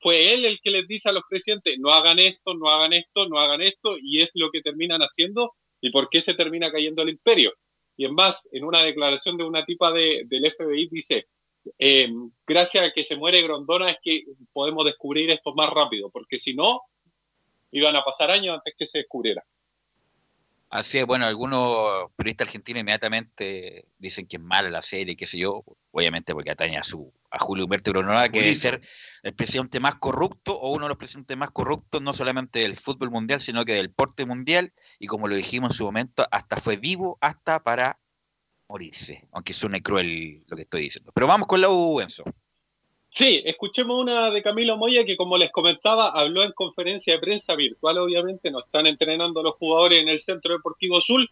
[0.00, 3.28] fue él el que les dice a los presidentes, no hagan esto, no hagan esto,
[3.28, 7.02] no hagan esto, y es lo que terminan haciendo, y por qué se termina cayendo
[7.02, 7.52] el imperio.
[7.96, 11.26] Y en más, en una declaración de una tipa de, del FBI dice,
[11.78, 12.10] eh,
[12.46, 16.54] gracias a que se muere Grondona es que podemos descubrir esto más rápido, porque si
[16.54, 16.80] no,
[17.70, 19.44] iban a pasar años antes que se descubriera.
[20.70, 25.38] Así es, bueno, algunos periodistas argentinos inmediatamente dicen que es mala la serie, qué sé
[25.38, 28.80] yo, obviamente porque atañe a su a Julio Humberto Gronada, que debe ser
[29.22, 33.10] el presidente más corrupto o uno de los presidentes más corruptos, no solamente del fútbol
[33.10, 36.76] mundial, sino que del porte mundial, y como lo dijimos en su momento, hasta fue
[36.76, 38.00] vivo hasta para
[38.68, 41.12] morirse, aunque suene cruel lo que estoy diciendo.
[41.14, 42.24] Pero vamos con la U, Enzo.
[43.10, 47.56] Sí, escuchemos una de Camilo Moya que, como les comentaba, habló en conferencia de prensa
[47.56, 51.28] virtual, obviamente, no están entrenando los jugadores en el Centro Deportivo Azul.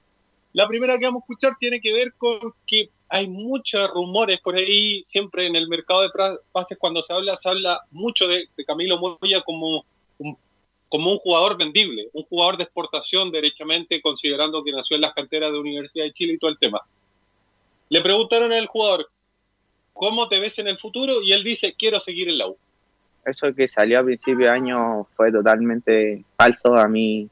[0.55, 4.57] La primera que vamos a escuchar tiene que ver con que hay muchos rumores por
[4.57, 6.11] ahí, siempre en el mercado de
[6.51, 9.85] pases cuando se habla, se habla mucho de, Camilo Moya como
[10.89, 15.53] como un jugador vendible, un jugador de exportación derechamente, considerando que nació en las canteras
[15.53, 16.81] de Universidad de Chile y todo el tema.
[17.91, 19.11] Le preguntaron al jugador,
[19.99, 21.21] ¿cómo te ves en el futuro?
[21.23, 22.57] Y él dice, quiero seguir en la U.
[23.27, 26.75] Eso que salió a principio de año fue totalmente falso.
[26.77, 27.29] A mí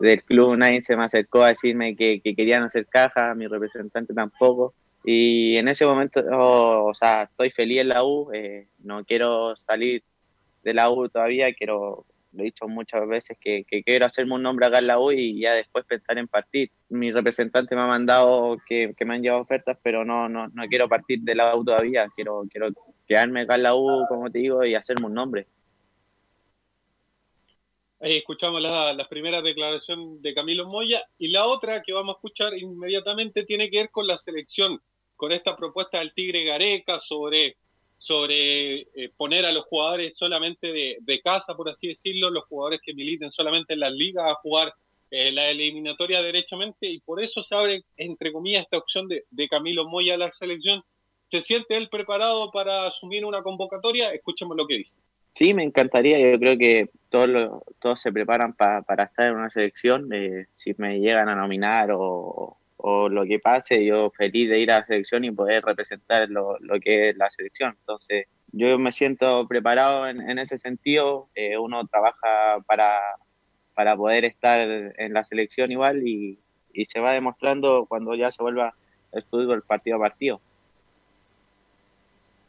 [0.00, 4.74] del club nadie se me acercó a decirme que, querían hacer caja, mi representante tampoco.
[5.04, 10.02] Y en ese momento, o sea, estoy feliz en la U, eh, no quiero salir
[10.62, 14.66] de la U todavía, quiero lo he dicho muchas veces que, quiero hacerme un nombre
[14.66, 16.70] acá en la U y ya después pensar en partir.
[16.88, 20.88] Mi representante me ha mandado que, me han llevado ofertas, pero no, no, no quiero
[20.88, 22.06] partir de la U todavía.
[22.14, 22.68] Quiero, quiero
[23.06, 25.46] quedarme acá en la U, como te digo, y hacerme un nombre.
[28.02, 32.16] Ahí escuchamos la, la, primera declaración de Camilo Moya y la otra que vamos a
[32.16, 34.80] escuchar inmediatamente tiene que ver con la selección,
[35.16, 37.58] con esta propuesta del Tigre Gareca sobre
[38.00, 42.94] sobre eh, poner a los jugadores solamente de, casa, por así decirlo, los jugadores que
[42.94, 44.72] militen solamente en las ligas a jugar
[45.10, 49.86] eh, la eliminatoria derechamente, y por eso se abre, entre comillas, esta opción de, Camilo
[49.86, 50.82] Moya a la selección.
[51.30, 54.14] ¿Se siente él preparado para asumir una convocatoria?
[54.14, 54.96] Escuchemos lo que dice.
[55.30, 56.18] Sí, me encantaría.
[56.18, 60.08] Yo creo que todos, todos se preparan para estar en una selección.
[60.10, 64.70] Eh, si me llegan a nominar o, o lo que pase, yo feliz de ir
[64.70, 67.76] a la selección y poder representar lo, que es la selección.
[67.80, 71.28] Entonces, yo me siento preparado en, ese sentido.
[71.34, 72.98] Eh, uno trabaja para,
[73.74, 76.38] para poder estar en la selección igual y,
[76.86, 78.74] se va demostrando cuando ya se vuelva
[79.12, 80.40] el fútbol partido a partido.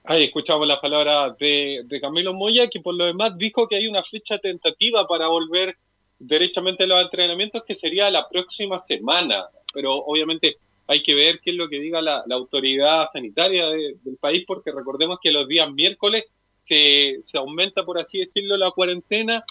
[0.04, 3.88] Ahí escuchamos las palabras de, de Camilo Moya, que por lo demás dijo que hay
[3.88, 5.76] una fecha tentativa para volver
[6.20, 10.58] derechamente a los entrenamientos, que sería la próxima semana pero obviamente
[10.88, 15.20] hay que ver qué es lo que diga la, autoridad sanitaria del país, porque recordemos
[15.22, 16.26] que los días miércoles
[16.64, 19.44] se, se aumenta, por así decirlo, la cuarentena.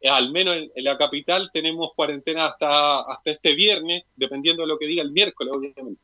[0.00, 4.78] Eh, al menos en, la capital tenemos cuarentena hasta, hasta este viernes, dependiendo de lo
[4.78, 6.00] que diga el miércoles, obviamente.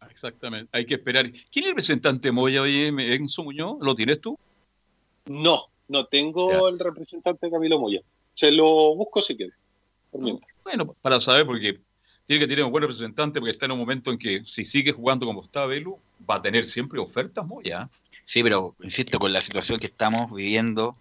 [0.00, 1.30] Ah, exactamente, hay que esperar.
[1.30, 3.78] ¿Quién es el representante Moya, oye, Enzo Muñoz?
[3.80, 4.38] ¿Lo tienes tú?
[5.26, 8.00] No, no tengo el representante Camilo Moya.
[8.34, 9.54] Se lo busco si quieres.
[10.64, 11.80] Bueno, para saber, porque
[12.32, 14.92] tiene que tener un buen representante porque está en un momento en que si sigue
[14.92, 17.90] jugando como está Velu, va a tener siempre ofertas Moya.
[18.24, 20.96] Sí, pero insisto, con la situación que estamos viviendo.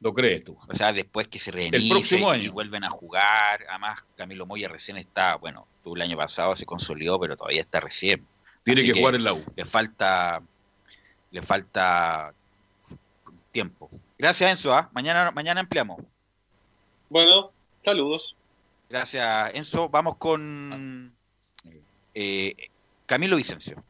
[0.00, 0.58] ¿Lo crees tú?
[0.68, 3.64] O sea, después que se reinicie y vuelven a jugar.
[3.70, 7.78] Además, Camilo Moya recién está, bueno, tú el año pasado se consolidó, pero todavía está
[7.78, 8.26] recién.
[8.64, 9.44] Tiene que, jugar en la U.
[9.54, 10.42] Le falta,
[11.30, 12.34] le falta
[13.52, 13.88] tiempo.
[14.18, 14.74] Gracias, Enzo.
[14.74, 14.90] ¿ah?
[14.92, 16.02] Mañana, mañana empleamos.
[17.08, 17.52] Bueno,
[17.84, 18.36] saludos.
[18.88, 19.88] Gracias, Enzo.
[19.88, 21.14] Vamos con
[22.14, 22.54] eh,
[23.06, 23.82] Camilo Vicencio.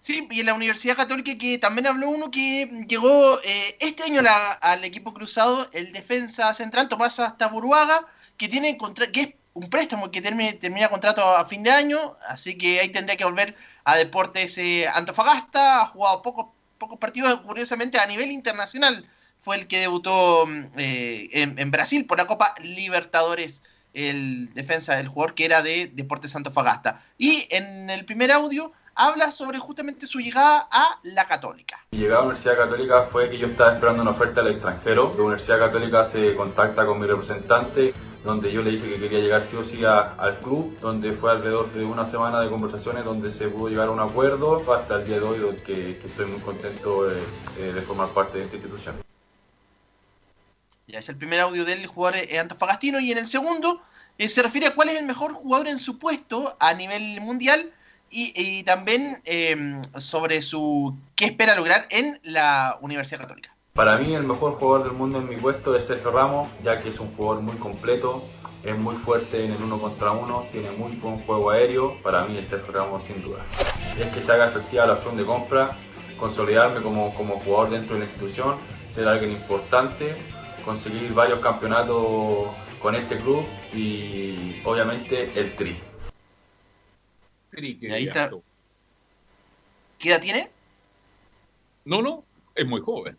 [0.00, 4.22] Sí, y en la Universidad Católica que también habló uno que llegó eh, este año
[4.60, 8.78] al equipo cruzado, el defensa central Tomás Buruaga, que tiene
[9.12, 12.90] que es un préstamo que termina, termina contrato a fin de año, así que ahí
[12.90, 16.46] tendría que volver a Deportes eh, Antofagasta, ha jugado pocos,
[16.78, 19.08] pocos partidos, curiosamente a nivel internacional
[19.40, 23.64] fue el que debutó en, en Brasil por la Copa Libertadores
[23.96, 27.02] el defensa del jugador que era de Deportes Antofagasta.
[27.18, 31.78] Y en el primer audio habla sobre justamente su llegada a la Católica.
[31.92, 35.12] Mi llegada a la Universidad Católica fue que yo estaba esperando una oferta al extranjero.
[35.14, 37.94] La Universidad Católica se contacta con mi representante,
[38.24, 41.72] donde yo le dije que quería llegar sí o sí al club, donde fue alrededor
[41.72, 45.20] de una semana de conversaciones donde se pudo llegar a un acuerdo hasta el día
[45.20, 47.20] de hoy, que, que estoy muy contento de,
[47.58, 48.96] eh, de formar parte de esta institución.
[50.88, 53.82] Ya es el primer audio del jugador eh, antofagastino y en el segundo
[54.18, 57.72] eh, se refiere a cuál es el mejor jugador en su puesto a nivel mundial
[58.08, 63.54] y, también em, sobre su qué espera lograr en la Universidad Católica.
[63.72, 66.90] Para mí el mejor jugador del mundo en mi puesto es Sergio Ramos, ya que
[66.90, 68.24] es un jugador muy completo,
[68.62, 72.38] es muy fuerte en el uno contra uno, tiene muy buen juego aéreo, para mí
[72.38, 73.44] es Sergio Ramos sin duda.
[73.98, 75.76] Es que se haga efectiva la opción de compra,
[76.16, 78.54] consolidarme como, como jugador dentro de la institución,
[78.94, 80.16] ser alguien importante
[80.66, 82.48] conseguir varios campeonatos
[82.82, 85.80] con este club y obviamente el Tri.
[87.50, 88.28] Tri que ahí está.
[89.98, 90.50] ¿Qué edad tiene?
[91.84, 93.16] No, no, es muy joven.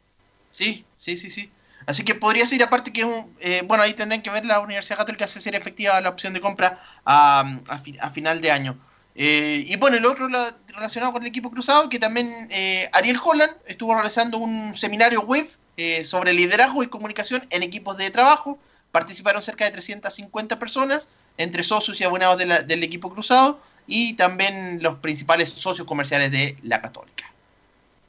[0.49, 1.49] Sí, sí, sí, sí.
[1.85, 5.25] Así que podría ser, aparte que, eh, bueno, ahí tendrán que ver la Universidad Católica
[5.25, 8.77] si sería efectiva la opción de compra a, a, final de año.
[9.15, 10.27] Eh, y bueno, el otro
[10.67, 15.47] relacionado con el equipo cruzado, que también eh, Ariel Holland estuvo realizando un seminario web
[15.77, 18.57] eh, sobre liderazgo y comunicación en equipos de trabajo.
[18.91, 24.95] Participaron cerca de 350 personas, entre socios y abonados del equipo cruzado y también los
[24.99, 27.31] principales socios comerciales de la Católica.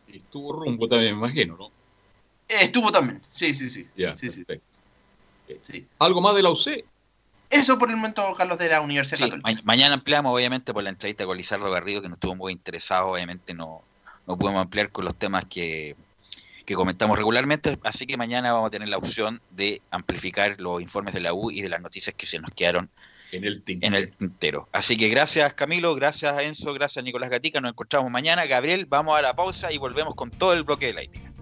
[0.09, 1.71] estuvo rumbo también, me imagino, ¿no?
[2.49, 3.87] estuvo también, sí, sí, sí.
[4.15, 4.45] sí, sí.
[5.63, 5.87] Sí.
[5.99, 6.85] ¿Algo más de la UC?
[7.51, 9.51] Eso por el momento, Carlos, de la Universidad Sí, Católica.
[9.51, 13.09] ma- mañana ampliamos, obviamente, por la entrevista con Lizardo Garrido, que nos estuvo muy interesado.
[13.09, 13.83] Obviamente, no,
[14.27, 15.97] no pudimos ampliar con los temas que,
[16.69, 17.79] que comentamos regularmente.
[17.83, 21.51] Así que mañana vamos a tener la opción de amplificar los informes de la U
[21.51, 22.91] y de las noticias que se nos quedaron
[23.33, 23.97] en el tintero.
[23.97, 24.69] En el tintero.
[24.71, 27.63] Así que gracias, Camilo, gracias, Enzo, gracias, Nicolás Gatica.
[27.63, 28.45] Nos encontramos mañana.
[28.45, 31.33] Gabriel, vamos a la pausa y volvemos con todo el bloque de la hípica.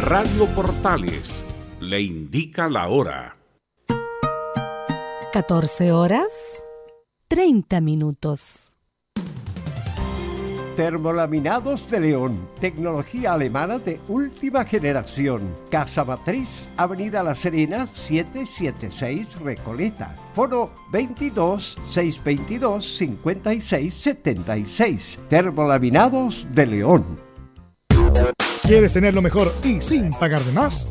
[0.00, 1.44] Radio Portales
[1.80, 3.36] le indica la hora.
[5.34, 6.62] 14 horas
[7.28, 8.69] 30 minutos.
[10.80, 15.54] Termolaminados de León, tecnología alemana de última generación.
[15.70, 20.16] Casa Matriz, Avenida La Serena, 776 Recoleta.
[20.32, 25.18] Foro 22 622 56 76.
[25.28, 27.04] Termolaminados de León.
[28.62, 30.90] ¿Quieres tener lo mejor y sin pagar de más?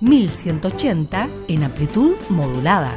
[0.00, 2.94] ...1180 en amplitud modulada.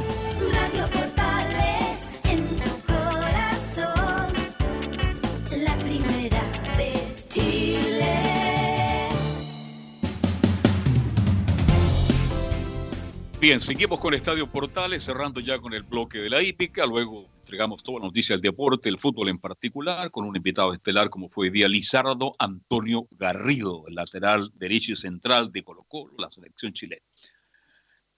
[13.44, 16.86] Bien, seguimos con Estadio Portales, cerrando ya con el bloque de la hípica.
[16.86, 21.10] Luego entregamos toda la noticia del deporte, el fútbol en particular, con un invitado estelar
[21.10, 26.14] como fue hoy día Lizardo Antonio Garrido, el lateral derecho y central de Colo Colo,
[26.16, 27.02] la selección chilena.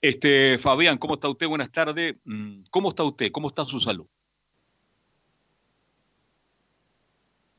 [0.01, 1.49] Este, Fabián, ¿cómo está usted?
[1.49, 2.14] Buenas tardes.
[2.22, 3.33] Mm, ¿Cómo está usted?
[3.33, 4.07] ¿Cómo está su salud?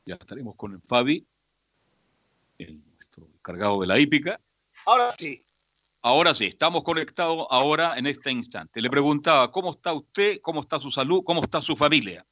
[0.06, 1.26] Ya estaremos con Fabi,
[2.56, 4.40] el, nuestro encargado de la hípica.
[4.86, 5.44] Ahora sí.
[6.00, 8.80] Ahora sí, estamos conectados ahora en este instante.
[8.80, 10.40] Le preguntaba, ¿cómo está usted?
[10.40, 11.22] ¿Cómo está su salud?
[11.24, 12.24] ¿Cómo está su familia?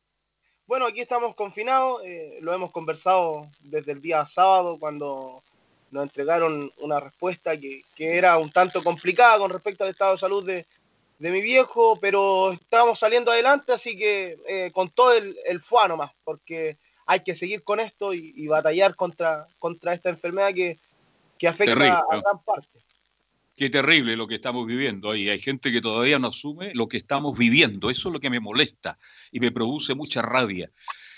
[0.66, 5.42] Bueno, aquí estamos confinados, eh, lo hemos conversado desde el día sábado cuando
[5.90, 10.18] nos entregaron una respuesta que, que era un tanto complicada con respecto al estado de
[10.18, 10.66] salud de,
[11.18, 15.86] de mi viejo, pero estamos saliendo adelante, así que eh, con todo el, el fuá
[15.86, 20.78] nomás, porque hay que seguir con esto y, y batallar contra, contra esta enfermedad que,
[21.38, 22.85] que afecta Terrible, a gran parte.
[23.56, 25.30] Qué terrible lo que estamos viviendo ahí.
[25.30, 27.88] Hay gente que todavía no asume lo que estamos viviendo.
[27.88, 28.98] Eso es lo que me molesta
[29.32, 30.70] y me produce mucha rabia.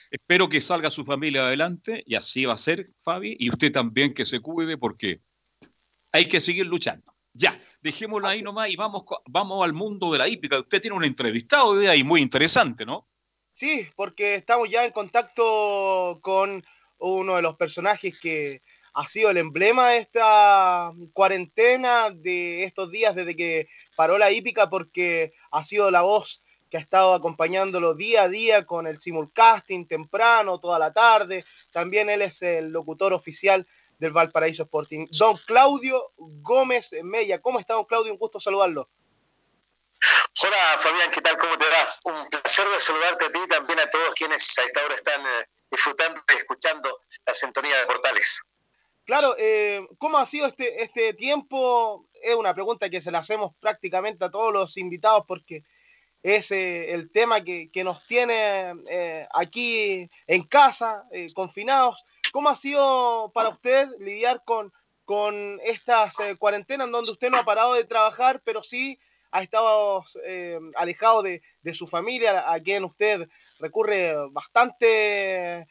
[0.08, 4.14] Espero que salga su familia adelante y así va a ser, Fabi, y usted también
[4.14, 5.20] que se cuide porque
[6.12, 7.12] hay que seguir luchando.
[7.34, 10.60] Ya, dejémoslo ahí nomás y vamos, vamos al mundo de la hípica.
[10.60, 13.08] Usted tiene un entrevistado de ahí muy interesante, ¿no?
[13.52, 16.62] Sí, porque estamos ya en contacto con
[16.98, 18.62] uno de los personajes que
[18.98, 24.68] ha sido el emblema de esta cuarentena de estos días desde que paró la hípica
[24.68, 29.86] porque ha sido la voz que ha estado acompañándolo día a día con el simulcasting
[29.86, 31.44] temprano, toda la tarde.
[31.72, 33.64] También él es el locutor oficial
[34.00, 35.06] del Valparaíso Sporting.
[35.16, 37.40] Don Claudio Gómez Mella.
[37.40, 38.12] ¿Cómo está, don Claudio?
[38.12, 38.90] Un gusto saludarlo.
[40.42, 41.38] Hola Fabián, ¿qué tal?
[41.38, 42.16] ¿Cómo te va?
[42.16, 45.24] Un placer de saludarte a ti y también a todos quienes a esta hora están
[45.24, 48.42] eh, disfrutando y escuchando la sintonía de Portales.
[49.08, 52.04] Claro, eh, ¿cómo ha sido este, este tiempo?
[52.22, 55.64] Es una pregunta que se la hacemos prácticamente a todos los invitados porque
[56.22, 61.04] es eh, el tema que, nos tiene eh, aquí en casa,
[61.34, 62.04] confinados.
[62.32, 64.74] ¿Cómo ha sido para usted lidiar con,
[65.06, 69.00] con estas cuarentenas en donde usted no ha parado de trabajar, pero sí
[69.30, 70.04] ha estado
[70.76, 73.26] alejado de, de su familia, a quien usted
[73.58, 75.66] recurre bastante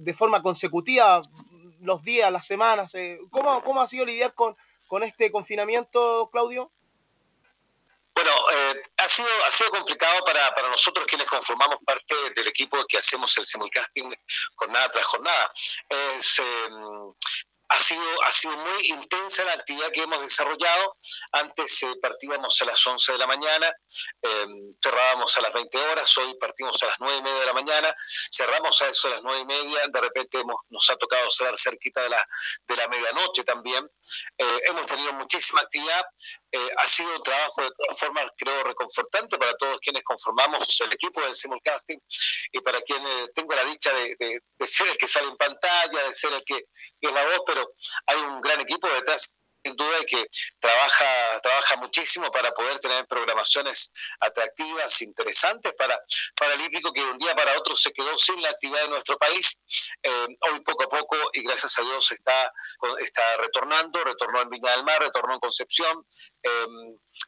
[0.00, 1.20] de forma consecutiva,
[1.80, 2.94] los días, las semanas?
[2.94, 4.56] eh, ¿cómo, ¿Cómo ha sido lidiar con,
[4.86, 6.70] con este confinamiento, Claudio?
[8.14, 12.84] Bueno, eh, ha, sido, ha sido complicado para, para nosotros quienes conformamos parte del equipo
[12.86, 14.14] que hacemos el simulcasting
[14.56, 15.52] jornada tras jornada.
[15.88, 16.68] Es, eh,
[17.70, 20.96] ha sido, ha sido muy intensa la actividad que hemos desarrollado.
[21.32, 23.72] Antes eh, partíamos a las 11 de la mañana,
[24.22, 24.46] eh,
[24.82, 27.94] cerrábamos a las 20 horas, hoy partimos a las 9 y media de la mañana,
[28.32, 31.56] cerramos a eso a las 9 y media, de repente hemos, nos ha tocado cerrar
[31.56, 32.28] cerquita de la,
[32.66, 33.88] de la medianoche también.
[34.36, 36.04] Eh, hemos tenido muchísima actividad,
[36.52, 40.92] eh, ha sido un trabajo de todas formas, creo, reconfortante para todos quienes conformamos el
[40.92, 42.00] equipo del simulcasting
[42.52, 46.12] y para quienes tengo la dicha de, de- ser el que sale en pantalla, de
[46.14, 46.58] ser el que
[47.00, 47.72] que es la voz, pero
[48.06, 50.24] hay un gran equipo detrás sin duda y que
[50.58, 55.98] trabaja, trabaja muchísimo para poder tener programaciones atractivas, interesantes para,
[56.36, 59.18] para el que de un día para otro se quedó sin la actividad de nuestro
[59.18, 59.60] país.
[60.02, 62.52] Eh, hoy poco a poco, y gracias a Dios está,
[63.00, 66.06] está retornando, retornó en Viña del Mar, retornó en Concepción,
[66.42, 66.66] eh,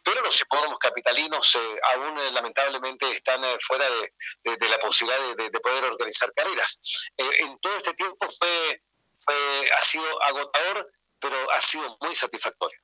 [0.03, 5.51] pero los hipódromos capitalinos eh, aún lamentablemente están fuera de, de- la posibilidad de, de-
[5.51, 6.81] de poder organizar carreras.
[7.17, 8.83] En todo este tiempo fue,
[9.77, 10.91] ha sido agotador,
[11.23, 12.79] pero ha sido muy satisfactorio.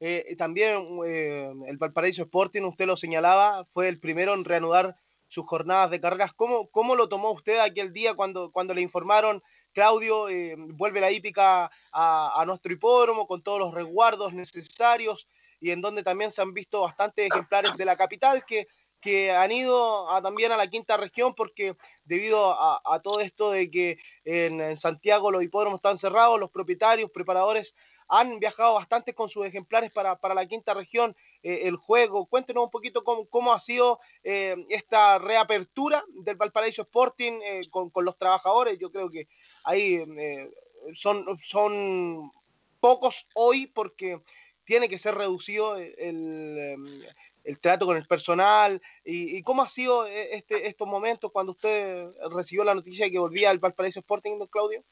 [0.00, 4.96] Eh, también eh, el Valparaíso Sporting, usted lo señalaba, fue el primero en reanudar
[5.28, 6.32] sus jornadas de carreras.
[6.34, 11.10] ¿Cómo, cómo lo tomó usted aquel día cuando, cuando le informaron, Claudio, eh, vuelve la
[11.10, 15.28] hípica a, a nuestro hipódromo con todos los resguardos necesarios
[15.60, 18.66] y en donde también se han visto bastantes ejemplares de la capital que,
[19.04, 21.76] que han ido a- también a la quinta región porque
[22.06, 27.76] debido a, todo esto de que en, Santiago los hipódromos están cerrados, los propietarios, preparadores
[28.08, 32.24] han viajado bastante con sus ejemplares para, para la quinta región, eh, el juego.
[32.24, 37.90] Cuéntenos un poquito cómo, cómo ha sido eh, esta reapertura del Valparaíso Sporting eh, con,
[37.90, 38.78] con los trabajadores.
[38.78, 39.28] Yo creo que
[39.64, 40.02] ahí
[40.94, 42.30] son, son
[42.80, 44.20] pocos hoy porque
[44.64, 46.78] tiene que ser reducido el,
[47.44, 48.80] el, trato con el personal.
[49.04, 53.12] Y, y cómo ha sido eh, este, estos momentos cuando usted recibió la noticia de
[53.12, 54.84] que volvía al Valparaíso Sporting, don Claudio?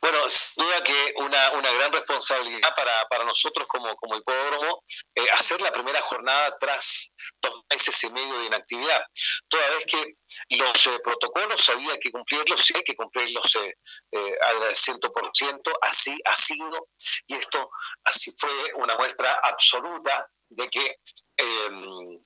[0.00, 5.28] Bueno, sin duda que una, una gran responsabilidad para, para nosotros como, como hipódromo eh,
[5.30, 9.02] hacer la primera jornada tras dos meses y medio de inactividad.
[9.48, 10.16] Toda vez que
[10.56, 16.36] los eh, protocolos había que cumplirlos, sí hay que cumplirlos eh, al 100%, así ha
[16.36, 16.88] sido,
[17.26, 17.70] y esto
[18.04, 20.98] así fue una muestra absoluta de que
[21.36, 22.20] eh,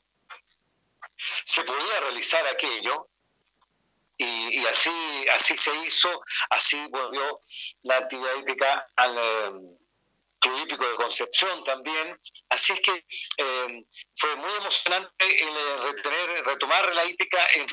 [1.16, 3.08] se podía realizar aquello
[4.18, 4.90] y, así,
[5.34, 7.40] así se hizo, así volvió
[7.82, 9.76] la actividad hípica al eh,
[10.42, 12.20] Club Hípico de Concepción también.
[12.48, 12.92] Así es que
[13.38, 13.84] eh,
[14.16, 17.66] fue muy emocionante eh, retomar la hípica en,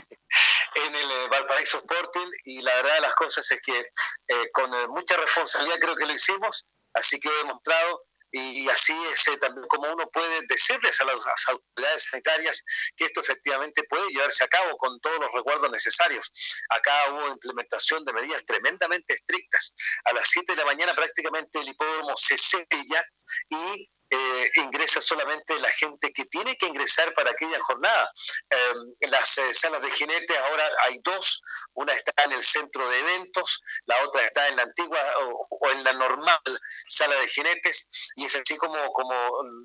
[0.86, 3.80] en el eh, Valparaíso Sporting y la verdad de las cosas es que
[4.28, 9.27] eh, con mucha responsabilidad creo que lo hicimos, así que he demostrado y así es
[9.27, 12.63] eh, también como uno puede decirles a las, autoridades sanitarias
[12.95, 16.32] que esto efectivamente puede llevarse a cabo con todos los resguardos necesarios.
[16.70, 19.74] Acá hubo implementación de medidas tremendamente estrictas.
[20.05, 23.04] A las 7 de la mañana prácticamente el hipódromo se sella
[23.49, 28.11] y eh, ingresa solamente la gente que tiene que ingresar para aquella jornada.
[28.49, 31.41] Eh, las eh, salas de jinetes ahora hay dos,
[31.73, 35.69] una está en el centro de eventos, la otra está en la antigua o, o
[35.71, 36.39] en la normal
[36.87, 39.13] sala de jinetes, y es así como, como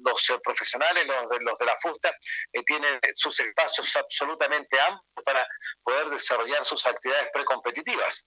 [0.05, 2.15] los eh, profesionales, los de, los de la fusta,
[2.53, 5.47] eh, tienen sus espacios absolutamente amplios para
[5.83, 8.27] poder desarrollar sus actividades precompetitivas.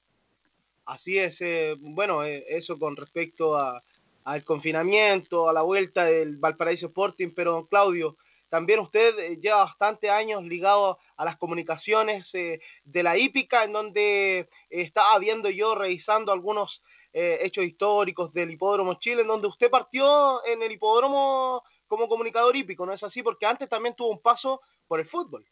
[0.86, 1.40] Así es,
[1.80, 3.84] bueno, eso con respecto a,
[4.28, 8.18] al confinamiento, a la vuelta del Valparaíso Sporting, pero don Claudio,
[8.50, 13.72] también usted eh, lleva bastante años ligado a las comunicaciones eh, de la hípica, en
[13.72, 16.84] donde estaba viendo yo, revisando algunos
[17.14, 22.54] eh, hechos históricos del Hipódromo Chile, en donde usted partió en el hipódromo como comunicador
[22.54, 23.24] hípico, ¿no es así?
[23.24, 25.46] Porque antes también tuvo un paso por el fútbol.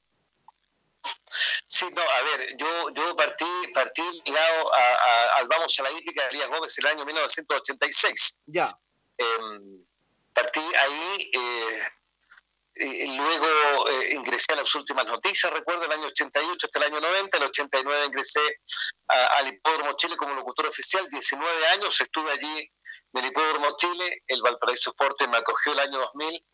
[1.67, 5.91] Sí, no, a ver, yo, yo partí, partí ligado a, a- al Vamos a la
[5.91, 8.39] Hípica de Elías Gómez el año 1986.
[8.47, 8.77] Ya.
[9.17, 9.83] Em,
[10.33, 11.79] partí ahí, eh,
[12.77, 16.99] y luego eh, ingresé a las últimas noticias, recuerdo, el año 88 hasta el año
[16.99, 18.41] 90, el 89 ingresé
[19.07, 22.69] a- al Hipódromo Chile como locutor oficial, 19 años estuve allí
[23.13, 26.45] en el Hipódromo Chile, el Valparaíso Sport me acogió el año 2000,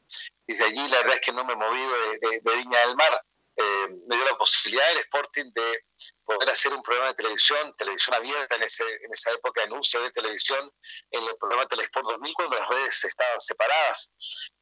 [0.47, 2.79] y de allí la verdad es que no me he movido de, de- de Viña
[2.85, 3.25] del Mar.
[3.61, 5.85] Eh, me dio la posibilidad del Sporting de
[6.23, 10.11] poder hacer un programa de televisión, televisión abierta en, ese, en esa época, en UCB
[10.13, 10.71] televisión,
[11.11, 14.13] en el programa Telesport 2000, cuando las redes estaban separadas.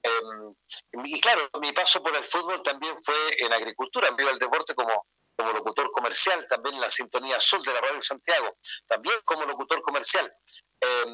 [0.03, 0.09] Eh,
[1.05, 4.75] y claro, mi paso por el fútbol también fue en agricultura, en medio del deporte
[4.75, 5.07] como,
[5.37, 9.81] como locutor comercial, también en la sintonía azul de la Radio Santiago, también como locutor
[9.81, 10.29] comercial.
[10.81, 11.05] Eh,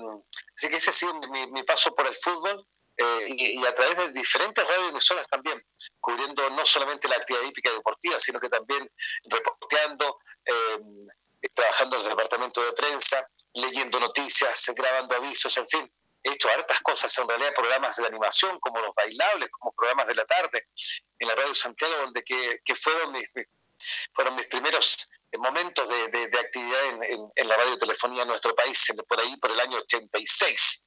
[0.55, 2.65] así que ese ha sido mi, mi paso por el fútbol.
[2.97, 5.61] Eh, y, a través de diferentes radioemisoras también,
[5.99, 8.89] cubriendo no solamente la actividad hípica y deportiva, sino que también
[9.26, 10.80] reporteando, eh,
[11.53, 15.93] trabajando en el departamento de prensa, leyendo noticias, grabando avisos, en fin.
[16.23, 20.15] He hecho hartas cosas, en realidad programas de animación, como los bailables, como programas de
[20.15, 20.67] la tarde,
[21.19, 23.13] en la Radio Santiago, donde que, que fueron,
[24.13, 28.91] fueron mis primeros momentos de, de- actividad en, en- en la radiotelefonía en nuestro país,
[29.07, 30.85] por ahí, por el año 86.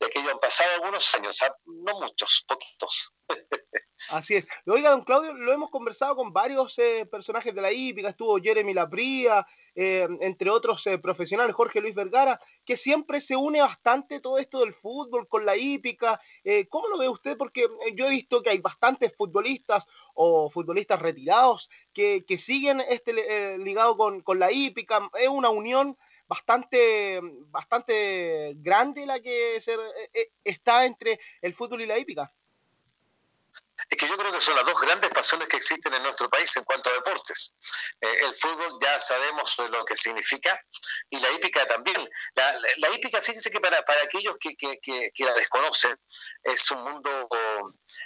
[0.00, 3.12] De aquello han pasado algunos años, ah, no muchos, poquitos.
[4.12, 4.46] Así es.
[4.66, 8.74] Oiga, don Claudio, lo hemos conversado con varios eh, personajes de la hípica, estuvo Jeremy
[8.74, 9.46] Lapría,
[9.80, 14.58] eh, entre otros eh, profesionales, Jorge Luis Vergara, que siempre se une bastante todo esto
[14.58, 16.20] del fútbol con la hípica.
[16.42, 17.36] Eh, ¿Cómo lo ve usted?
[17.36, 23.58] Porque eh, yo he visto que hay bastantes futbolistas o futbolistas retirados que, siguen este
[23.58, 25.08] ligado con, la hípica.
[25.16, 29.76] Es una unión bastante, bastante grande la que se,
[30.42, 32.32] está entre el fútbol y la hípica.
[33.90, 36.54] Es que yo creo que son las dos grandes pasiones que existen en nuestro país
[36.56, 37.54] en cuanto a deportes.
[38.00, 40.60] Eh, el fútbol ya sabemos lo que significa
[41.10, 42.08] y la hípica también.
[42.34, 45.96] La, la- la hípica, fíjense que para, para aquellos que, que- que- la desconocen,
[46.42, 47.28] es un mundo,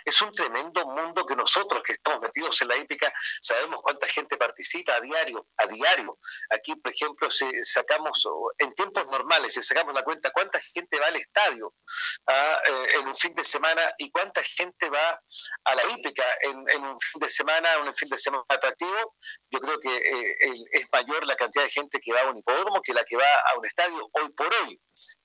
[0.05, 4.37] es un tremendo mundo que nosotros que estamos metidos en la hípica sabemos cuánta gente
[4.37, 6.19] participa a diario, a diario.
[6.51, 8.27] Aquí, por ejemplo, si sacamos,
[8.59, 11.75] en tiempos normales, si sacamos la cuenta cuánta gente va al estadio
[12.27, 15.21] ah, eh, en un fin de semana y cuánta gente va
[15.65, 19.17] a la hípica en, en un fin de semana, un fin de semana atractivo,
[19.51, 20.37] yo creo que eh,
[20.73, 23.33] es mayor la cantidad de gente que va a un hipódromo que la que va
[23.53, 24.81] a un estadio hoy por hoy,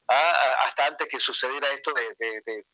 [0.09, 2.65] ah, hasta antes que sucediera esto de, de- de-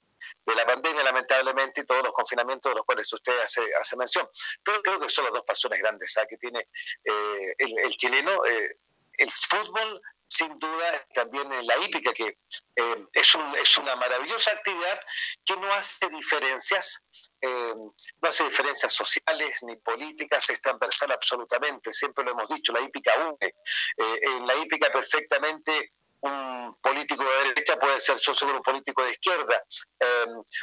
[0.45, 4.25] de la pandemia, lamentablemente, y todos los confinamientos de los cuales usted hace, hace mención.
[4.63, 6.59] Pero creo que son las dos pasiones grandes ah, que tiene
[7.03, 8.77] eh, el, el chileno, eh,
[9.17, 10.01] el fútbol
[10.35, 12.37] sin duda también en la hípica, que
[12.75, 14.99] eh, es, un- es una maravillosa actividad
[15.45, 17.03] que no hace diferencias,
[17.41, 22.81] eh, no hace diferencias sociales ni políticas, es transversal absolutamente, siempre lo hemos dicho, la
[22.81, 23.47] hípica une.
[23.47, 25.91] Eh, en la hípica perfectamente
[26.21, 29.61] un político de derecha puede ser socio de un político de izquierda,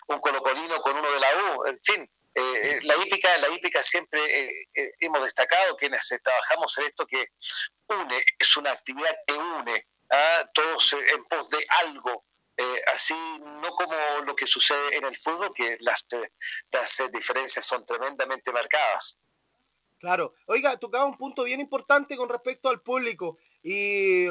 [0.09, 2.11] un colocolino con uno de la U, en fin.
[2.83, 4.21] la hípica, la hípica siempre
[5.01, 7.27] hemos destacado quienes trabajamos en esto que
[7.91, 12.25] une, es una actividad que une a todos en pos de algo,
[12.57, 13.15] eh, así
[13.63, 13.95] no como
[14.27, 16.31] lo que sucede en el fútbol, que las, eh,
[16.71, 19.19] las eh, diferencias son tremendamente marcadas.
[19.99, 20.35] Claro.
[20.47, 23.39] Oiga, tocaba un punto bien importante con respecto al público.
[23.63, 24.25] Y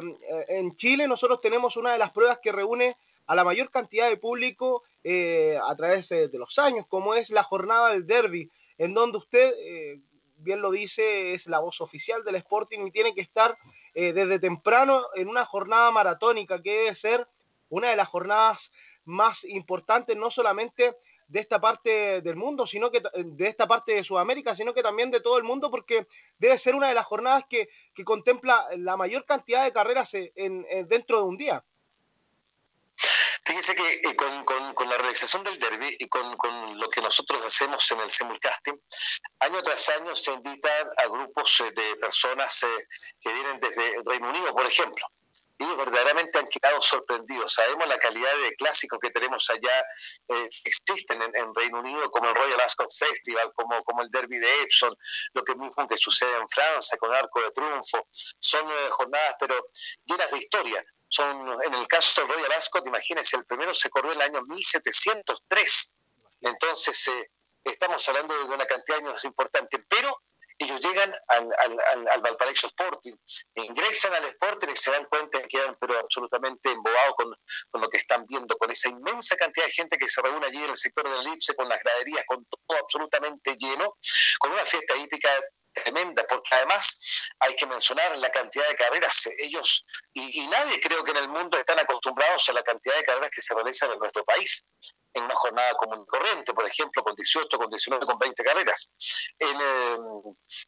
[0.47, 4.17] en Chile nosotros tenemos una de las pruebas que reúne a la mayor cantidad de
[4.17, 8.49] público a través de los años, como es la jornada del derby,
[8.79, 9.53] en donde usted,
[10.39, 13.57] bien lo dice, es la voz oficial del Sporting y tiene que estar
[13.93, 17.27] eh, desde temprano en una jornada maratónica, que debe ser
[17.69, 18.71] una de las jornadas
[19.05, 20.95] más importantes, no solamente
[21.27, 24.81] de esta parte del mundo, sino que ta- de esta parte de Sudamérica, sino que
[24.81, 26.07] también de todo el mundo, porque
[26.39, 30.31] debe ser una de las jornadas que, que contempla la mayor cantidad de carreras eh,
[30.35, 31.63] en, en- dentro de un día.
[33.49, 36.37] Fíjense que eh, con, la realización del derby y con,
[36.77, 38.79] lo que nosotros hacemos en el simulcasting,
[39.39, 42.87] año tras año se invitan a grupos eh, de personas eh,
[43.19, 45.03] que vienen desde el Reino Unido, por ejemplo.
[45.57, 47.51] Ellos verdaderamente han quedado sorprendidos.
[47.51, 49.83] Sabemos la calidad de clásicos que tenemos allá,
[50.27, 54.11] eh, que existen en, en Reino Unido, como el Royal Ascot Festival, como, como el
[54.11, 54.93] Derby de Epsom,
[55.33, 58.07] lo que mismo que sucede en Francia con Arco de Triunfo.
[58.11, 59.69] Son eh, jornadas, pero
[60.05, 64.13] llenas de historia son en el caso del Royal Ascot, imagínense, el primero se corrió
[64.13, 65.93] el año 1703.
[66.41, 67.31] Entonces, eh,
[67.63, 70.21] estamos hablando de una cantidad de años importante, pero
[70.59, 73.13] ellos llegan al, al, al, Valparaíso Sporting,
[73.55, 77.33] ingresan al Sporting y se dan cuenta que quedan pero absolutamente embobados con,
[77.71, 80.57] con, lo que están viendo, con esa inmensa cantidad de gente que se reúne allí
[80.57, 83.95] en el sector del elipse, con las graderías, con todo absolutamente lleno,
[84.39, 85.29] con una fiesta hípica
[85.83, 89.29] tremenda, porque además hay que mencionar la cantidad de carreras.
[89.37, 93.31] Ellos, y, nadie creo que en el mundo están acostumbrados a la cantidad de carreras
[93.33, 94.65] que se realizan en nuestro país
[95.13, 98.91] en una jornada común y corriente, por ejemplo, con 18, con 19, con 20 carreras.
[99.39, 99.57] En,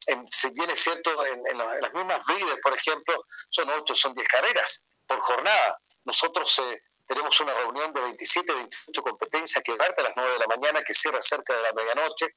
[0.08, 0.26] en,
[0.56, 4.84] bien es cierto, en, en, las mismas breeders, por ejemplo, son 8, son 10 carreras
[5.06, 5.80] por jornada.
[6.06, 6.82] Nosotros eh,
[7.12, 10.82] tenemos una reunión de 27, 28 competencias que parte a las 9 de la mañana,
[10.82, 12.28] que cierra cerca de la medianoche,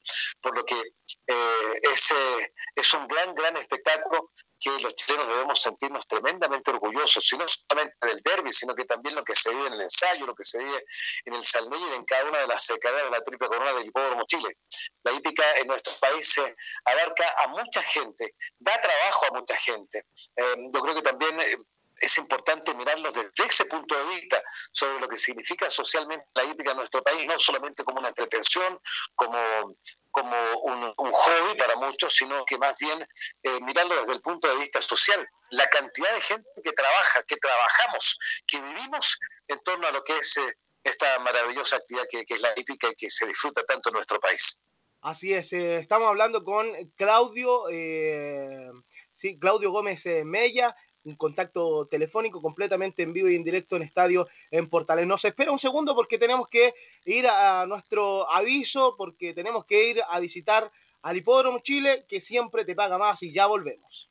[0.41, 5.61] por lo que eh, es, eh, es un gran, gran espectáculo que los chilenos debemos
[5.61, 9.69] sentirnos tremendamente orgullosos, y no solamente del derby, sino que también lo que se vive
[9.69, 10.85] en el ensayo, lo que se vive
[11.27, 14.25] en el Salmiller, en cada una de las carreras de la triple corona del hipódromo
[14.27, 14.57] Chile.
[15.05, 16.41] La hípica en nuestro país
[16.85, 20.07] abarca a mucha gente, da trabajo a mucha gente.
[20.35, 21.39] Eh, yo creo que también
[22.01, 24.43] es importante mirarlo desde ese punto de vista
[24.73, 28.81] sobre lo que significa socialmente la hípica en nuestro país, no solamente como una entretención,
[29.15, 29.39] como,
[30.11, 33.07] como un, un hobby para muchos, sino que más bien
[33.43, 35.27] eh, mirarlo desde el punto de vista social.
[35.51, 39.19] La cantidad de gente que trabaja, que trabajamos, que vivimos
[39.49, 42.89] en torno a lo que es eh, esta maravillosa actividad que, que, es la hípica
[42.91, 44.61] y que se disfruta tanto en nuestro país.
[45.01, 48.71] Así es, eh, estamos hablando con Claudio, eh,
[49.17, 50.75] sí, Claudio Gómez Mella,
[51.05, 55.07] un contacto telefónico completamente en vivo y en directo en estadio en Portales.
[55.07, 56.75] Nos espera un segundo porque tenemos que
[57.05, 60.71] ir a nuestro aviso, porque tenemos que ir a visitar
[61.03, 64.11] al Hipódromo Chile, que siempre te paga más y ya volvemos.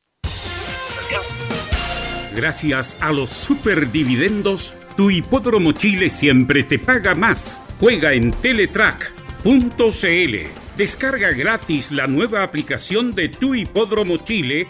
[2.35, 7.59] Gracias a los superdividendos, tu Hipódromo Chile siempre te paga más.
[7.79, 10.35] Juega en teletrack.cl.
[10.77, 14.65] Descarga gratis la nueva aplicación de tu Hipódromo Chile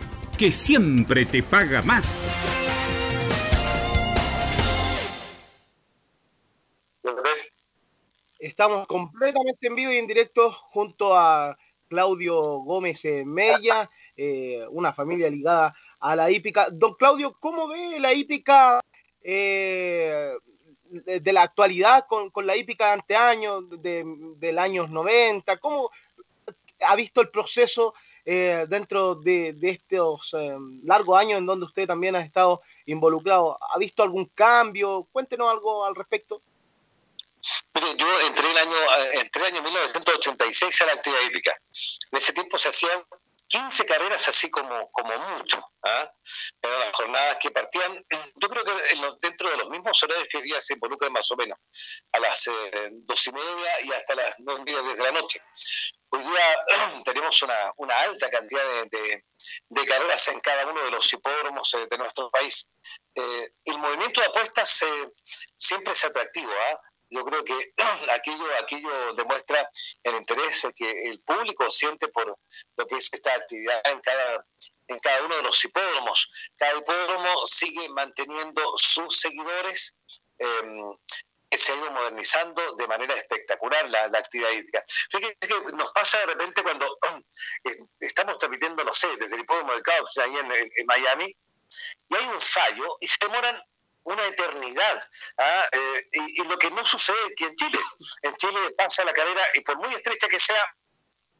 [0.51, 2.23] siempre te paga más.
[8.39, 11.57] Estamos completamente en vivo y en directo junto a
[11.87, 16.67] Claudio Gómez Mella, eh, una familia ligada a la hípica.
[16.69, 18.81] Don Claudio, ¿cómo ve la hípica
[19.21, 20.33] eh,
[20.83, 24.03] de la actualidad con, la hípica de anteaños, de,
[24.37, 25.57] del años 90?
[25.57, 25.89] ¿Cómo
[26.81, 27.93] ha visto el proceso
[28.25, 33.57] eh, dentro de, de estos eh, largos años en donde usted también ha estado involucrado?
[33.61, 35.07] ¿Ha visto algún cambio?
[35.11, 36.41] Cuéntenos algo al respecto.
[37.97, 38.77] Yo entré el año,
[39.13, 41.51] entré el año 1986 a la actividad hípica.
[42.11, 43.03] En ese tiempo se hacían
[43.53, 45.63] 15 carreras así como, como mucho.
[45.83, 46.11] ¿ah?
[46.59, 48.03] Eran las jornadas que partían,
[48.35, 48.73] yo creo que
[49.21, 51.59] dentro de los mismos horarios que hoy día se involucran más o menos,
[52.13, 55.39] a las eh, dos y media y hasta las nueve y media desde la noche.
[56.09, 59.25] Hoy día tenemos una, una alta cantidad de, de,
[59.69, 62.67] de, carreras en cada uno de los hipódromos eh, de nuestro país.
[63.13, 65.11] Eh, el movimiento de apuestas eh,
[65.57, 66.51] siempre es atractivo.
[66.51, 66.79] ¿ah?
[67.13, 67.73] Yo creo que
[68.11, 69.69] aquello, aquello demuestra
[70.03, 72.37] el interés que el público siente por
[72.77, 74.45] lo que es esta actividad en cada,
[74.87, 76.51] en cada uno de los hipódromos.
[76.57, 79.95] Cada hipódromo sigue manteniendo sus seguidores.
[80.39, 80.97] Eh,
[81.57, 84.83] se ha ido modernizando de manera espectacular la, la actividad hídrica.
[84.87, 86.97] Fíjense que nos pasa de repente cuando
[87.99, 91.25] estamos transmitiendo, no sé, desde el hipódromo de Cubs, ahí en, Miami,
[92.09, 93.61] y hay un ensayo y se demoran
[94.03, 95.03] una eternidad.
[95.37, 95.65] ¿ah?
[95.71, 97.79] Eh, y, y, lo que no sucede aquí en Chile.
[98.21, 100.63] En Chile pasa la carrera y por muy estrecha que sea,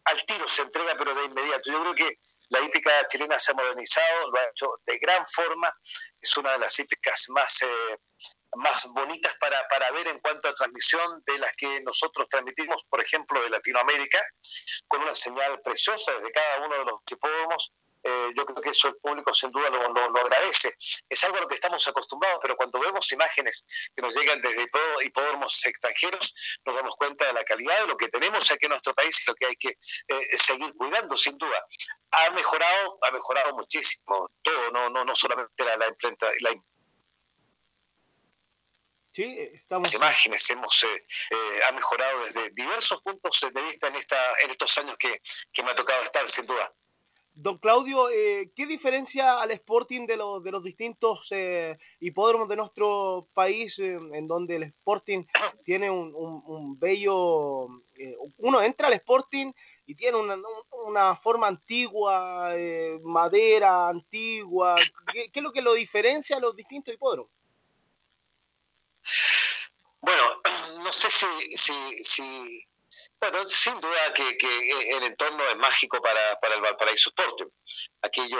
[0.05, 1.71] al tiro se entrega, pero de inmediato.
[1.71, 2.19] Yo creo que
[2.49, 5.73] la hípica chilena se ha modernizado, lo ha hecho de gran forma.
[6.21, 7.97] Es una de las hípicas más, eh,
[8.55, 13.01] más bonitas para, para ver en cuanto a transmisión de las que nosotros transmitimos, por
[13.01, 14.21] ejemplo, de Latinoamérica,
[14.87, 17.71] con una señal preciosa desde cada uno de los hipódromos
[18.03, 20.73] eh, yo creo que eso el público sin duda lo, lo, lo, agradece.
[21.09, 23.65] Es algo a lo que estamos acostumbrados, pero cuando vemos imágenes
[23.95, 24.67] que nos llegan desde
[25.03, 28.93] hipódromos extranjeros, nos damos cuenta de la calidad de lo que tenemos aquí en nuestro
[28.93, 31.65] país y lo que hay que eh, seguir cuidando, sin duda.
[32.11, 36.51] Ha mejorado, ha mejorado muchísimo todo, no, no, no solamente la, la, imprenta, la
[39.13, 39.87] Sí, estamos...
[39.87, 44.49] Las imágenes hemos eh, eh, ha mejorado desde diversos puntos de vista en esta en
[44.49, 45.21] estos años que,
[45.51, 46.73] que me ha tocado estar sin duda.
[47.35, 52.55] Don Claudio, eh, ¿qué diferencia al Sporting de, lo, de los distintos eh, hipódromos de
[52.55, 55.25] nuestro país, eh, en donde el Sporting
[55.65, 57.67] tiene un, un, un bello...
[57.97, 59.51] Eh, uno entra al Sporting
[59.87, 60.37] y tiene una,
[60.85, 62.55] una forma antigua,
[63.01, 64.75] madera antigua.
[65.11, 67.31] ¿Qué, ¿Qué, es lo que lo diferencia a los distintos hipódromos?
[70.01, 70.21] Bueno,
[70.83, 72.67] no sé si, si, si
[73.19, 77.47] Bueno, sin duda que, que el entorno es mágico para, para el Valparaíso Sporting.
[78.01, 78.39] Aquello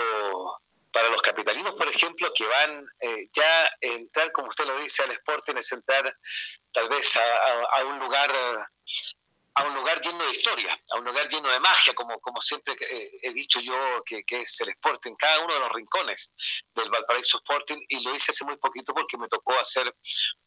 [0.92, 5.10] para los capitalinos, por ejemplo, que van eh, ya entrar, como usted lo dice, al
[5.10, 6.16] Sporting es entrar
[6.72, 8.30] tal vez a, a- a un lugar
[9.56, 12.74] a un lugar lleno de historia, a un lugar lleno de magia, como, como siempre
[12.90, 16.32] eh, he dicho yo, que, que es el Sporting, cada uno de los rincones
[16.74, 19.94] del Valparaíso Sporting, y lo hice hace muy poquito porque me tocó hacer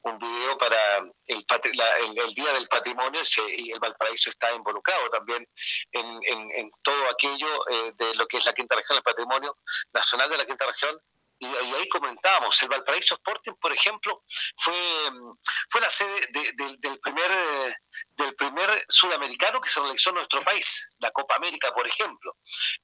[0.02, 3.22] un video para el, la- el, Día del Patrimonio
[3.58, 5.48] y el Valparaíso está involucrado también
[5.92, 9.58] en todo aquello eh, de lo que es la quinta región, el patrimonio
[9.94, 11.02] nacional de la quinta región.
[11.40, 14.24] Y, ahí comentábamos, el Valparaíso Sporting, por ejemplo,
[14.58, 15.34] fue, mm,
[15.70, 17.76] fue la sede de- de- del, primer, eh,
[18.16, 22.36] del primer sudamericano que se realizó en nuestro país, la Copa América, por ejemplo.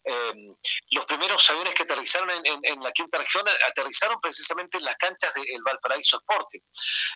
[0.04, 0.34] Eh,
[0.92, 5.62] los primeros aviones que aterrizaron en, la quinta región aterrizaron precisamente en las canchas del
[5.64, 6.60] Valparaíso Sporting.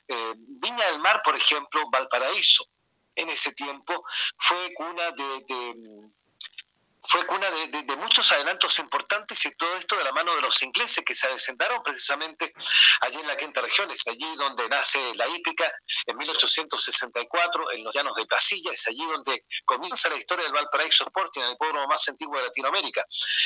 [0.08, 2.66] Eh, Viña del Mar, por ejemplo, Valparaíso,
[3.16, 4.04] en ese tiempo
[4.38, 6.10] fue cuna de, de-
[7.02, 11.04] fue cuna de, muchos adelantos importantes y todo esto de la mano de los ingleses
[11.06, 12.54] que se asentaron precisamente
[13.02, 15.72] allí en la quinta región, es allí donde nace la hípica
[16.06, 21.06] en 1864 en los llanos de Casilla, es allí donde comienza la historia del Valparaíso
[21.06, 23.06] Sporting, el pueblo más antiguo de Latinoamérica,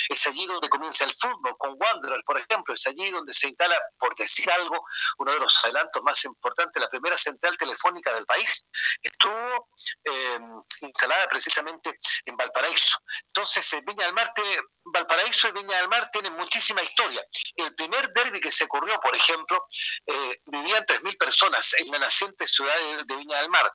[0.09, 3.79] es allí donde comienza el fútbol con Wanderer, por ejemplo, es allí donde se instala,
[3.97, 4.85] por decir algo,
[5.19, 8.65] uno de los adelantos más importantes, la primera central telefónica del país,
[9.01, 9.69] estuvo
[10.03, 10.39] eh,
[10.81, 12.97] instalada precisamente en Valparaíso.
[13.27, 17.23] Entonces, eh, Viña del Mar tiene- Valparaíso y Viña del Mar tienen muchísima historia.
[17.55, 19.65] El primer derby que se ocurrió, por ejemplo,
[20.05, 23.71] eh, vivían 3.000 personas en la naciente ciudad de, de Viña del Mar,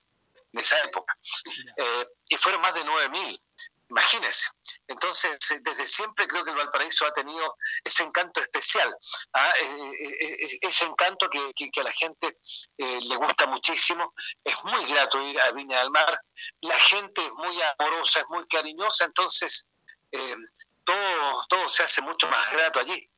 [0.52, 1.14] en esa época.
[1.76, 3.40] Eh, y fueron más de 9.000.
[3.88, 4.48] Imagínense.
[4.88, 8.92] Entonces, eh, desde siempre creo que el Valparaíso ha tenido ese encanto especial,
[9.32, 9.52] ¿ah?
[9.62, 12.38] Eh, eh, ese encanto que, a la gente
[12.78, 14.12] le gusta muchísimo.
[14.42, 16.18] Es muy grato ir a Viña del Mar.
[16.62, 19.68] La gente es muy amorosa, es muy cariñosa, entonces
[20.84, 23.08] todo, todo se hace mucho más grato allí.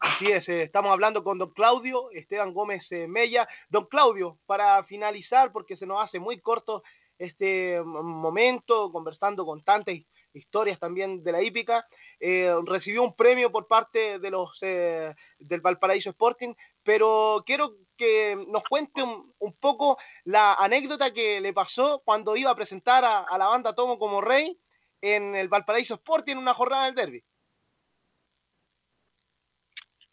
[0.00, 3.48] Así es, estamos hablando con don Claudio Esteban Gómez Mella.
[3.68, 6.82] Don Claudio, para finalizar, porque se nos hace muy corto
[7.18, 11.86] este momento, conversando con tantas hi- historias también de la hípica,
[12.18, 18.36] eh, recibió un premio por parte de los eh, del Valparaíso Sporting, pero quiero que
[18.48, 23.20] nos cuente un, un poco la anécdota que le pasó cuando iba a presentar a,
[23.20, 24.58] a la banda Tomo como Rey
[25.00, 27.24] en el Valparaíso Sporting en una jornada del derby.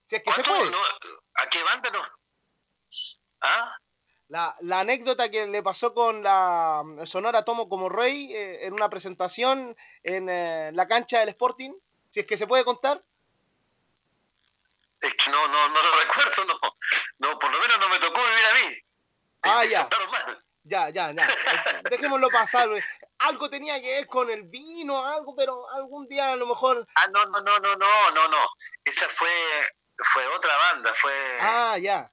[0.06, 0.69] Si es que se puede.
[1.36, 1.99] ¿A qué banda no?
[3.41, 3.76] ¿Ah?
[4.31, 8.71] La, la anécdota que le pasó con la mm, Sonora Tomo como Rey eh, en
[8.71, 11.73] una presentación en eh, la cancha del Sporting,
[12.09, 13.03] si es que se puede contar.
[15.01, 16.77] Es que no, no, no lo recuerdo, no.
[17.19, 18.77] No, por lo menos no me tocó vivir a mí.
[19.41, 19.89] Ah, ya.
[20.09, 20.45] mal.
[20.63, 21.27] Ya, ya, ya.
[21.89, 22.69] Dejémoslo pasar.
[23.17, 26.87] Algo tenía que ver con el vino, algo, pero algún día a lo mejor.
[26.95, 28.47] Ah, no, no, no, no, no, no, no.
[28.85, 29.27] Esa fue,
[29.97, 31.37] fue otra banda, fue.
[31.41, 32.09] Ah, ya.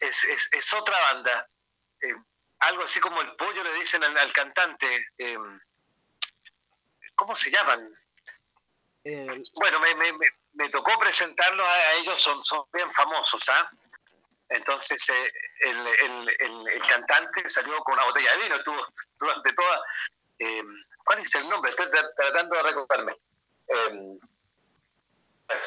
[0.00, 1.48] Es, es, es otra banda.
[2.02, 2.14] Eh,
[2.60, 5.08] algo así como el pollo le dicen al, al cantante.
[5.18, 5.38] eh,
[7.14, 7.94] ¿Cómo se llaman?
[9.60, 13.70] Bueno, me, me, me, me tocó presentarlos a, ellos, son, son bien famosos, ¿ah?
[14.48, 18.86] Entonces, eh, el, el, el, cantante salió con una botella de vino, estuvo
[19.18, 19.80] durante toda.
[20.40, 20.62] eh,
[21.04, 21.70] ¿Cuál es el nombre?
[21.70, 23.16] Estoy tra- tratando de recordarme.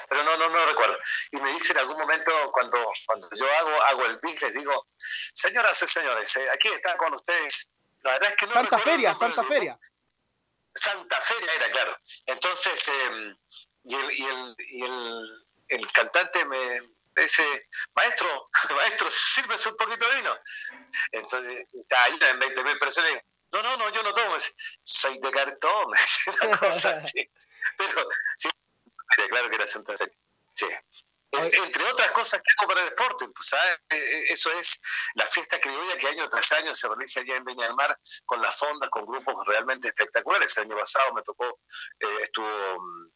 [0.10, 0.98] Pero no, no, no recuerdo.
[1.32, 4.88] Y me dice en algún momento, cuando, cuando yo hago, hago el beat, les digo,
[4.98, 7.70] señoras y señores, eh, aquí está con ustedes.
[8.02, 9.44] La verdad es que no Santa Feria, Santa.
[9.44, 9.80] Feria.
[10.74, 11.98] Santa Feria era, claro.
[12.26, 13.36] Entonces, eh,
[13.84, 16.80] y, el, y, el, y el, el cantante me
[17.16, 20.38] dice, maestro, maestro, sírvese un poquito de vino.
[21.12, 23.12] Entonces, está ahí en 20 mil personas.
[23.52, 24.36] No, no, no, yo no tomo.
[24.84, 27.30] Soy de cartón, me dice una cosa así.
[27.78, 28.08] Pero,
[28.38, 28.50] sí,
[29.30, 30.18] claro que era Santa Feria.
[30.54, 30.68] Sí.
[31.32, 33.80] Es- entre otras cosas que hago para el deporte, pues, ¿sabes?
[33.90, 34.82] Eh, eh, eso es
[35.14, 38.42] la fiesta criolla que año tras año se realiza allá en Viña del Mar con
[38.42, 40.58] las fondas, con grupos realmente espectaculares.
[40.58, 41.60] El año pasado me tocó,
[42.00, 42.48] eh, estuvo,
[42.82, 43.12] mm,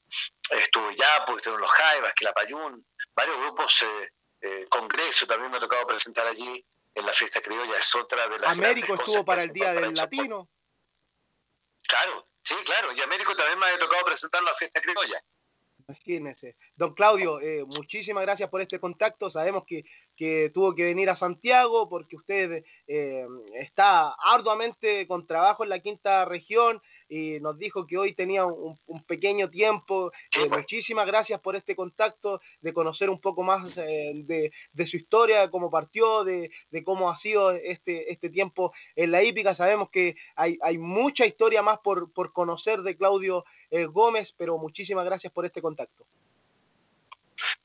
[0.51, 4.11] estuvo Yapo, estuvieron los Jaivas, Quilapayún, varios grupos, eh,
[4.41, 6.63] eh, Congreso también me ha tocado presentar allí
[6.93, 10.03] en la fiesta criolla, es otra de las Américo estuvo para el Día del Valparaíso.
[10.03, 10.49] Latino.
[11.87, 15.19] Claro, sí, claro, y Américo también me ha tocado presentar la fiesta criolla.
[15.87, 16.55] Imagínese.
[16.75, 19.29] Don Claudio, eh, muchísimas gracias por este contacto.
[19.29, 19.83] Sabemos que,
[20.15, 25.79] que tuvo que venir a Santiago porque usted eh, está arduamente con trabajo en la
[25.79, 30.11] quinta región y nos dijo que hoy tenía un, pequeño tiempo.
[30.39, 35.51] Eh, muchísimas gracias por este contacto, de conocer un poco más de, de su historia,
[35.51, 39.53] cómo partió, de, de cómo ha sido este, este tiempo en la hípica.
[39.53, 43.45] Sabemos que hay, hay mucha historia más por, por conocer de Claudio
[43.91, 46.05] Gómez, pero muchísimas gracias por este contacto.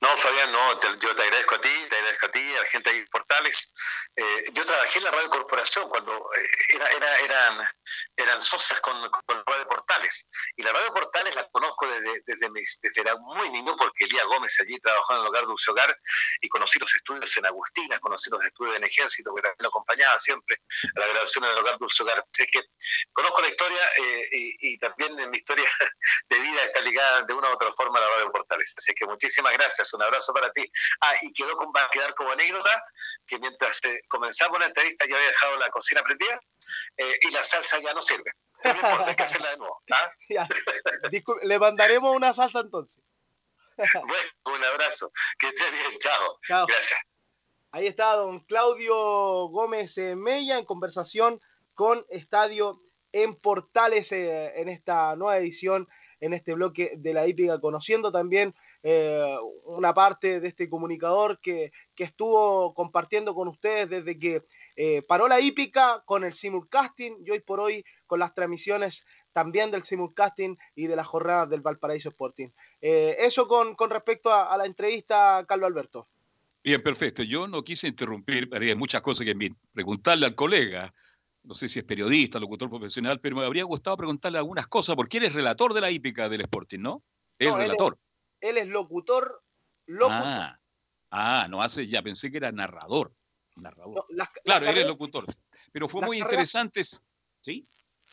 [0.01, 2.93] No, Fabián, no, yo te agradezco a ti, te agradezco a ti, a la gente
[2.93, 3.73] de Portales.
[4.15, 7.69] Eh, yo trabajé en la Radio Corporación cuando eh, era, era- eran,
[8.17, 10.29] eran socias con, con Radio Portales.
[10.57, 14.25] Y la Radio Portales la conozco desde, desde, mis- desde era muy niño porque Elías
[14.27, 15.99] Gómez allí trabajó en el hogar Dulce Hogar
[16.43, 20.17] y conocí los estudios en Agustina, conocí los estudios en Ejército, que también lo acompañaba
[20.21, 20.63] siempre
[20.97, 22.25] a la grabación en el hogar Dulce Hogar.
[22.33, 22.61] Así que
[23.13, 25.69] conozco la historia eh, y, y también mi historia
[26.29, 28.73] de vida está ligada de una u otra forma a la Radio Portales.
[28.77, 30.71] Así que muchísimas gracias, un abrazo para ti.
[31.01, 32.83] Ah, y quedó con, va a quedar como anécdota
[33.27, 36.39] que mientras eh, comenzamos la entrevista yo había dejado la cocina prendida
[36.97, 38.33] eh, y la salsa ya no sirve.
[38.65, 39.83] No importa, hay que hacerla de nuevo.
[39.93, 40.13] ¿ah?
[40.29, 40.49] Ya,
[41.43, 43.03] le mandaremos una salsa entonces.
[43.77, 45.13] Bueno, un abrazo.
[45.39, 46.39] Que esté bien, chao.
[46.43, 46.67] Chao.
[46.67, 46.99] Gracias.
[47.71, 51.39] Ahí está don Claudio Gómez eh, Mella en conversación
[51.75, 52.81] con Estadio
[53.13, 55.87] en Portales eh, en esta nueva edición,
[56.21, 61.73] en este bloque de la hípica, conociendo también eh, una parte de este comunicador que,
[61.95, 64.45] que estuvo compartiendo con ustedes desde que
[64.77, 69.71] eh, paró la hípica con el simulcasting y hoy por hoy con las transmisiones también
[69.71, 72.49] del simulcasting y de las jornadas del Valparaíso Sporting.
[72.81, 76.09] Eh, eso con, con respecto a, a la entrevista, Carlos Alberto.
[76.63, 77.23] Bien, perfecto.
[77.23, 80.93] Yo no quise interrumpir, pero hay muchas cosas que preguntarle al colega.
[81.45, 85.19] No sé si es periodista, locutor profesional, pero me habría gustado preguntarle algunas cosas, porque
[85.19, 87.03] él es relator de la hípica del Sporting, ¿no?
[87.39, 87.99] Es No, él es- relator.
[88.41, 89.43] Él es locutor,
[89.87, 90.23] locutor.
[90.25, 90.61] Ah,
[91.11, 93.13] ah, no hace, ya pensé que era narrador.
[93.57, 94.05] Narrador.
[94.11, 95.27] Las- claro, las él es locutor.
[95.73, 96.83] Pero fue muy carreras- interesante.
[97.41, 97.69] ¿Sí?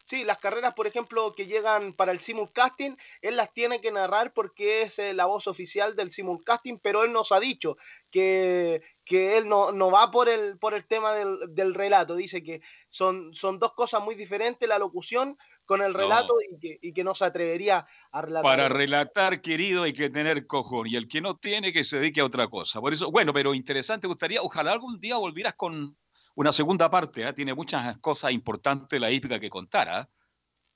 [0.08, 4.34] Sí, las carreras, por ejemplo, que llegan para el simulcasting, él las tiene que narrar
[4.34, 7.76] porque es eh, la voz oficial del simulcasting, pero él nos ha dicho
[8.12, 12.16] que, que él no, no va por el, por el tema del, del relato.
[12.16, 16.00] Dice que son, son dos cosas muy diferentes, la locución con el No.
[16.00, 18.44] relato y, que, y que no se atrevería a relatar.
[18.44, 20.88] Para relatar, querido, hay que tener cojón.
[20.88, 22.82] Y el que no tiene, que se dedique a otra cosa.
[22.82, 25.96] Por eso, bueno, pero interesante, gustaría, ojalá algún día volvieras con
[26.34, 27.26] una segunda parte.
[27.26, 27.34] ¿ah?
[27.34, 29.88] Tiene muchas cosas importantes la hípica que contar.
[29.90, 30.10] ¿ah?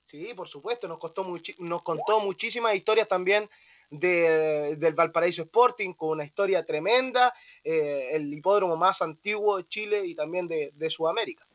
[0.04, 1.26] Sí, por supuesto, nos, costó
[1.58, 3.50] nos contó muchísimas historias también
[3.90, 7.34] de- del Valparaíso Sporting, con una historia tremenda,
[7.64, 11.46] eh, el hipódromo más antiguo de Chile y también de, de Sudamérica.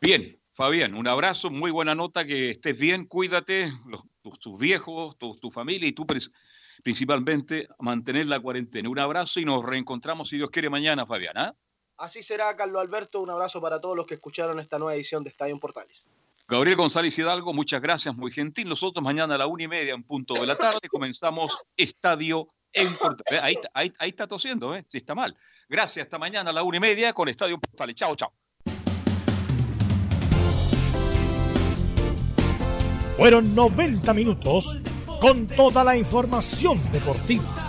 [0.00, 5.16] Bien, Fabián, un abrazo, muy buena nota, que estés bien, cuídate, los- tus, tus viejos,
[5.18, 6.06] tu, tu familia y tú
[6.82, 8.88] principalmente mantener la cuarentena.
[8.88, 11.36] Un abrazo y nos reencontramos, si Dios quiere, mañana, Fabián.
[11.38, 11.54] ¿ah?
[11.96, 15.30] Así será, Carlos Alberto, un abrazo para todos los que escucharon esta nueva edición de
[15.30, 16.10] Estadio Portales.
[16.46, 18.68] Gabriel González Hidalgo, muchas gracias, muy gentil.
[18.68, 22.86] Nosotros mañana a la una y media en punto de la tarde comenzamos Estadio en
[22.96, 23.42] Portales.
[23.72, 24.84] Ahí, está- tosiendo, ¿eh?
[24.86, 25.34] si está mal.
[25.68, 27.96] Gracias, hasta mañana a la una y media con Estadio en Portales.
[27.96, 28.32] Chao, chao.
[33.16, 34.78] Fueron 90 minutos
[35.20, 37.63] con toda la información deportiva.